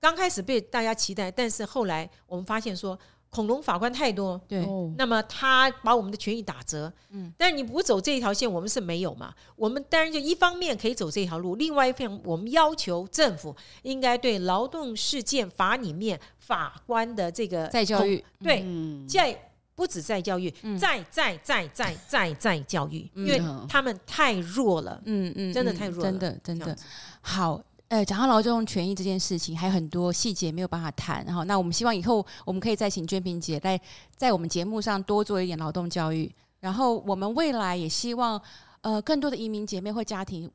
[0.00, 2.98] 刚开始被大家期待，但是后来我们发现说。
[3.30, 4.66] 恐龙法官太多，对，
[4.96, 9.34] 那么他把我们的权益打折，嗯，但是你不走这一条线，我们是没有嘛。
[9.54, 18.64] 我们当然就一方面可以走这条路，另外一方面我们要求政府应该对劳动事件法里面法官的这个再教育，对，
[19.06, 19.38] 在、嗯、
[19.74, 26.76] 不止再教育，再再再再再再教育，因为他们太弱了，嗯嗯，真的太弱了，真的真的。
[27.20, 27.62] 好。
[27.88, 31.24] 呃，讲到劳动权益这件事情，还有很多细节没有办法谈。
[31.24, 33.80] 然后，那我们希望以后我们可以再请娟萍姐来
[34.14, 36.30] 在我们节目上多做一点劳动教育。
[36.60, 38.38] 然后，我们未来也希望，
[38.82, 40.50] 呃，更多的移民姐妹或家庭，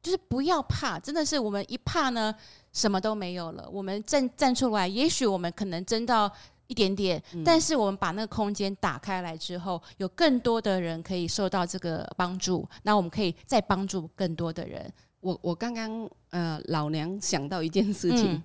[0.00, 2.32] 就是不要怕，真的是我们一怕呢，
[2.72, 3.68] 什么都没有了。
[3.72, 6.30] 我们站站出来，也许我们可能争到
[6.68, 14.88] 一点点，嗯，但是我们把那个空间打开来之后，有更多的人可以受到这个帮助，那我们可以再帮助更多的人。
[15.26, 18.42] 我我刚刚呃，老娘想到一件事情，嗯、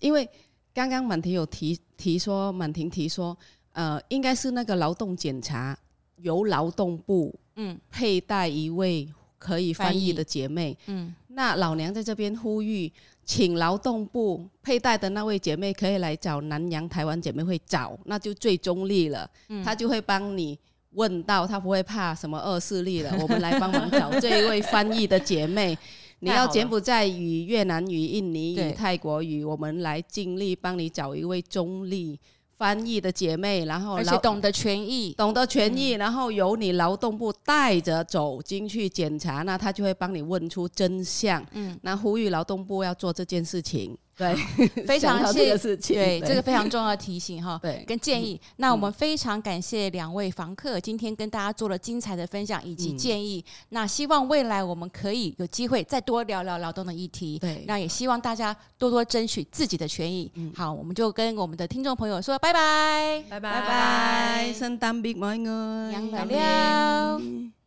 [0.00, 0.26] 因为
[0.72, 3.36] 刚刚满婷有提提说，满婷提说，
[3.72, 5.78] 呃，应该是那个劳动检查
[6.16, 7.78] 由劳动部嗯。
[7.90, 9.06] 佩戴一位
[9.38, 12.90] 可以翻译的姐妹，嗯，那老娘在这边呼吁，
[13.26, 20.58] 请劳动部佩戴的那位姐妹可以来找南洋台湾姐妹会找，那就最中立了，嗯，她就会帮你
[20.92, 25.76] 问到，他不会怕什么恶势力了，我们来帮忙找这一位翻译的姐妹。
[26.24, 32.18] 你要柬埔寨语、越南语、印尼语、泰国语，我们来尽力帮你找一位中立
[32.56, 41.44] 翻译的姐妹，然后而且懂得权益，懂得权益，然后由你劳动部带着走进去检查，那他就会帮你问出真相。
[41.52, 43.94] 嗯，那呼吁劳动部要做这件事情。
[44.16, 44.34] 对，
[44.86, 45.76] 非常谢谢。
[45.76, 47.58] 对，对这个非常重要的提醒哈。
[47.62, 48.40] 对，跟建议。
[48.42, 53.44] 嗯、那我们非常感谢两位房客今天跟大家做了精彩的分享以及建议。
[53.46, 57.38] 嗯、那希望未来我们可以有机会再多聊聊劳动的议题。
[57.38, 60.30] 对，那也希望大家多多争取自己的权益。
[60.34, 67.20] 嗯，好，我们就跟我们的听众朋友说拜拜，拜拜，拜拜，圣诞别爱我，杨来了，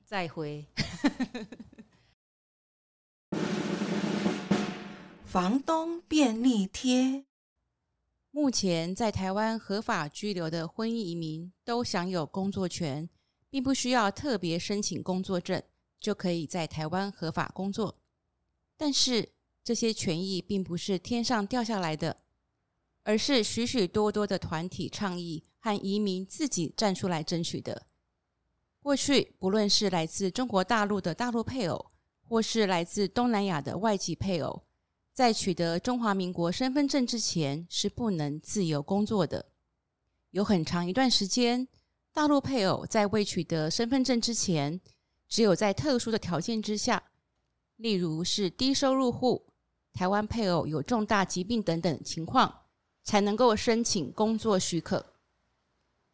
[0.06, 0.66] 再会。
[5.40, 7.24] 房东便利贴。
[8.32, 13.08] 目前在台湾合法居留的婚姻移民都享有工作权，
[13.48, 15.62] 并不需要特别申请工作证
[16.00, 18.00] 就可以在台湾合法工作。
[18.76, 19.30] 但是
[19.64, 22.18] 这些权益并不是天上掉下来的，
[23.04, 27.86] 而是许许多多的团体倡议和移民自己站出来争取的。
[28.80, 31.92] 过去，不论是来自中国大陆的大陆配偶，
[32.24, 34.64] 或是来自东南亚的外籍配偶。
[35.18, 39.44] 在取得中华民国身份证之前，是不能自由工作的。
[40.30, 41.68] 有很长一段时间，
[42.14, 44.80] 大陆配偶在未取得身份证之前，
[45.28, 47.02] 只有在特殊的条件之下，
[47.78, 49.44] 例如是低收入户、
[49.92, 52.54] 台湾配偶有重大疾病等等情况，
[53.04, 55.04] 才能够申请工作许可。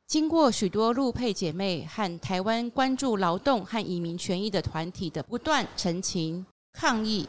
[0.07, 7.27] 经过许多陆配姐妹和台湾关注劳动和移民权益的团体的不断陈情抗议。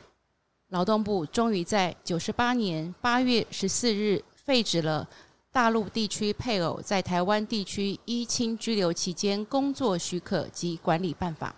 [0.75, 5.09] 劳动部终于在九十八年八月十四日废止了
[5.53, 11.55] 大陆地区配偶在台湾地区依亲居留期间工作许可及管理办法，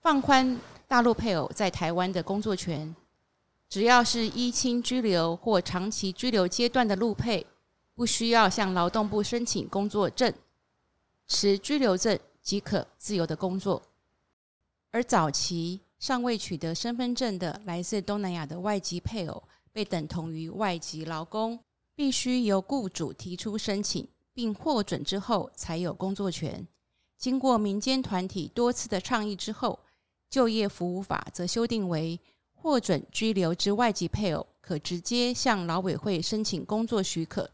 [0.00, 2.96] 放宽大陆配偶在台湾的工作权。
[3.68, 7.46] 只要是依亲居留或长期居留阶段的陆配，
[7.94, 10.32] 不需要向劳动部申请工作证，
[11.26, 13.82] 持居留证即可自由的工作。
[14.90, 19.42] 而早期，尚未取得身份证的来自东南亚的外籍配偶，
[19.72, 21.58] 被等同于外籍劳工，
[21.94, 26.66] 必须由雇主提出申请并获准之后才有工作权。
[27.16, 29.80] 经过民间团体多次的倡议之后，
[30.30, 32.20] 就业服务法则修订为：
[32.54, 37.50] 获准居留之外籍配偶可直接向劳委会申请工作许可。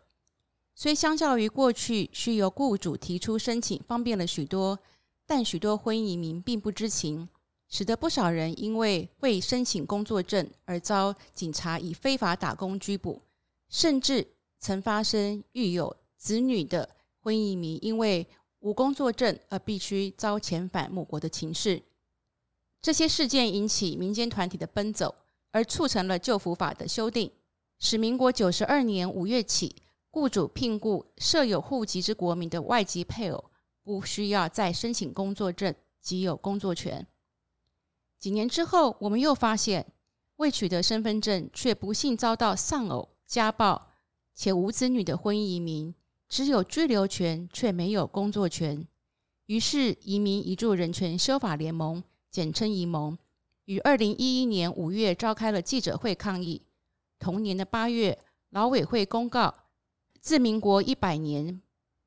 [0.75, 4.79] 虽相较于过去需由雇主提出申请方便了许多，
[5.25, 7.29] 但许多婚姻移民并不知情。
[7.77, 13.21] 使得不少人因为未申请工作证而遭警察以非法打工拘捕，
[13.69, 14.25] 甚至
[14.61, 18.25] 曾发生育有子女的婚姻移民因为
[18.61, 21.83] 无工作证而必须遭遣返母国的情势。
[22.81, 25.13] 这些事件引起民间团体的奔走，
[25.51, 27.29] 而促成了就服法的修订，
[27.81, 29.75] 使民国九十二年五月起，
[30.13, 33.51] 雇主聘雇设有户籍之国民的外籍配偶，
[33.83, 37.05] 不需要再申请工作证即有工作权。
[38.25, 39.93] 几年之后，我们又发现
[40.37, 43.89] 未取得身份证却不幸遭到丧偶、家暴
[44.35, 45.95] 且无子女的婚姻移民，
[46.27, 48.89] 只有居留权却没有工作权。
[49.45, 52.03] 于是，移民移住人权修法联盟
[52.33, 53.19] （简称移盟）
[53.67, 56.63] 于二零一一年五月召开了记者会抗议。
[57.19, 58.19] 同年的八月，
[58.49, 59.55] 劳委会公告，
[60.19, 61.61] 自民国一百年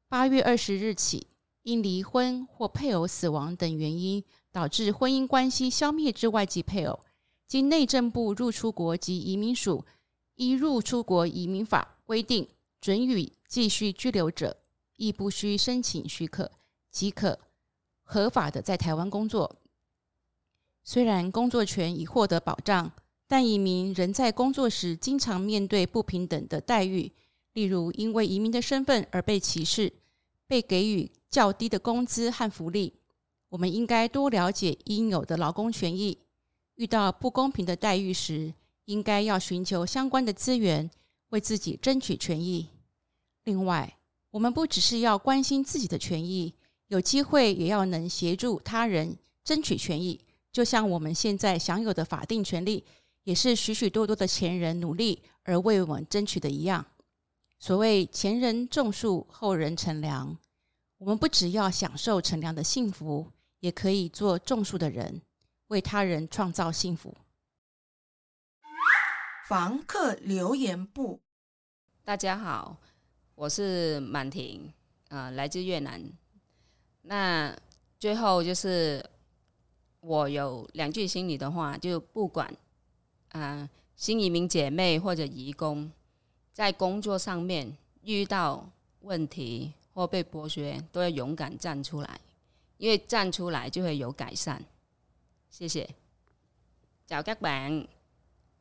[0.09, 1.27] 八月二十日起，
[1.61, 4.23] 因离婚或配偶死亡等原因。
[4.57, 6.99] 导致婚姻关系消灭之外籍配偶，
[7.47, 9.85] 经内政部入出国及移民署
[10.33, 12.47] 依入出国移民法规定
[12.81, 14.57] 准予继续居留者，
[14.95, 16.51] 亦不需申请许可
[16.89, 17.37] 即可
[18.01, 19.57] 合法的在台湾工作。
[20.83, 22.91] 虽然工作权已获得保障，
[23.27, 27.11] 但移民仍在工作时经常面对不平等的待遇，
[27.53, 29.93] 例如因为移民的身份而被歧视，
[30.47, 32.96] 被给予较低的工资和福利。
[33.49, 36.17] 我们应该多了解应有的劳工权益，
[36.75, 38.53] 遇到不公平的待遇时，
[38.85, 40.89] 应该要寻求相关的资源，
[41.29, 42.67] 为自己争取权益。
[43.45, 43.97] 另外，
[44.31, 46.53] 我们不只是要关心自己的权益，
[46.87, 50.19] 有机会也要能协助他人争取权益。
[50.51, 52.83] 就像我们现在享有的法定权利，
[53.23, 56.85] 也是许许多多的前人努力而为我们争取的一样。
[57.59, 60.37] 所谓前人种树，后人乘凉，
[60.97, 63.27] 我们不只要享受乘凉的幸福。
[63.59, 65.21] 也可以做种树的人，
[65.67, 67.15] 为他人创造幸福。
[69.47, 71.21] 房客留言簿，
[72.03, 72.77] 大家好，
[73.33, 74.71] 我是满婷，
[75.07, 76.03] 啊、呃，来自越南。
[77.01, 77.55] 那
[77.97, 79.03] 最后就是
[80.01, 82.45] 我有两句心里的话，就不管
[83.29, 85.89] 啊、呃，新移民姐妹或者移工，
[86.51, 92.19] 在工作上面遇到问题或被剥削，都要勇敢站出来。
[92.78, 94.60] 因为站出来就会有改善，
[95.50, 95.88] 谢谢。
[97.06, 97.86] chào các bạn,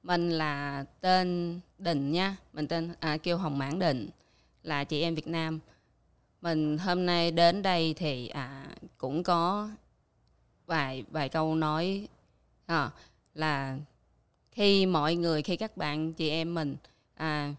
[0.04, 4.10] mình là tên Đình nha, mình tên à, kêu Hồng Mãn Đình,
[4.64, 5.60] là chị em Việt Nam.
[6.42, 8.66] Mình hôm nay đến đây thì à,
[8.98, 9.70] cũng có
[10.66, 12.08] vài vài câu nói
[12.66, 12.92] à,
[13.34, 13.78] là
[14.52, 16.78] khi mọi người khi các bạn chị em mình
[17.16, 17.54] à,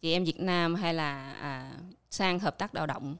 [0.00, 1.72] chị em Việt Nam hay là à,
[2.10, 3.16] sang hợp tác lao động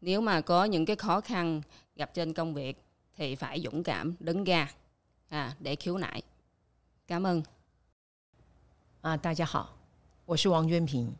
[0.00, 1.62] nếu mà có những cái khó khăn
[1.99, 2.77] gặp trên công việc
[3.15, 4.73] thì phải dũng cảm đứng ra
[5.29, 6.23] à để khiếu nại.
[7.07, 7.43] Cảm ơn.
[9.01, 9.77] 啊，大家好，
[10.25, 11.13] 我是王娟萍。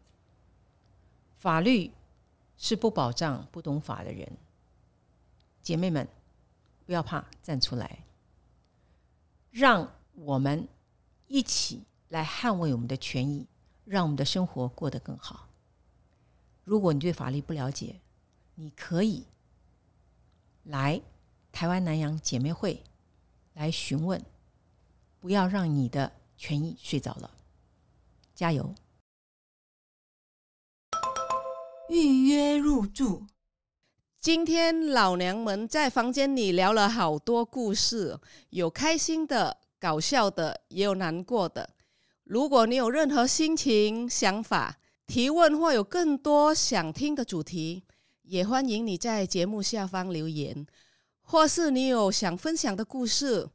[1.37, 1.91] 法律
[2.57, 4.37] 是不保障不懂法的人。
[5.61, 6.07] 姐妹们，
[6.85, 8.05] 不要怕，站出来，
[9.51, 10.65] 让我们
[11.27, 13.45] 一起来捍卫我们的权益，
[13.83, 15.49] 让我们的生活过得更好。
[16.63, 17.99] 如果你对法律不了解，
[18.55, 19.25] 你可以
[20.69, 21.01] 来
[21.51, 22.83] 台湾南洋姐妹会
[23.53, 24.23] 来询问，
[25.19, 27.31] 不要让你的权益睡着了。
[28.35, 28.75] 加油！
[31.89, 33.25] 预约入住。
[34.19, 38.19] 今天老娘们在房间里聊了好多故事，
[38.51, 41.71] 有开心的、搞笑的，也有难过的。
[42.25, 47.83] 如果你有任何心情、想法、提问，或有更多想听的主题，
[48.29, 50.63] 也欢迎你在节目下方留言，
[51.21, 53.49] 或是你有想分享的故事、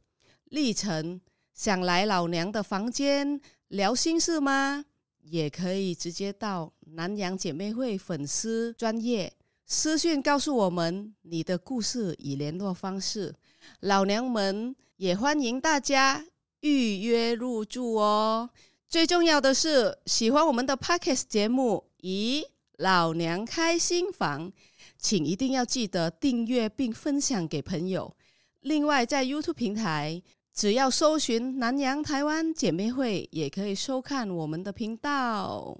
[0.49, 1.21] 历程，
[1.53, 4.83] 想来老娘的房间聊心事吗？
[5.21, 9.31] 也可以直接到南洋姐妹会粉丝专业
[9.65, 13.33] 私讯告诉我们你的故事与联络方式，
[13.79, 16.25] 老娘们也欢迎大家
[16.59, 18.49] 预约入住哦。
[18.89, 22.45] 最重要的是，喜欢我们的 Podcast 节目，咦，
[22.77, 24.51] 老娘开心房，
[24.97, 28.15] 请一定要记得订阅并分享给朋友。
[28.61, 30.21] 另外，在 YouTube 平台，
[30.53, 35.77] 只要搜寻“南洋台湾姐妹会”，也可以收看我们的频道。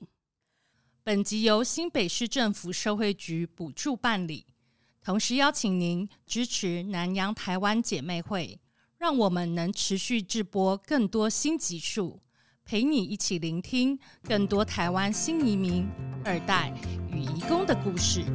[1.03, 4.45] 本集由新北市政府社会局补助办理，
[5.01, 8.59] 同时邀请您支持南洋台湾姐妹会，
[8.97, 12.19] 让我们能持续制播更多新集数。
[12.67, 13.97] 陪你一起聆听
[14.27, 15.87] 更多台湾新移民、
[16.23, 16.73] 二代
[17.11, 18.25] 与移工的故事。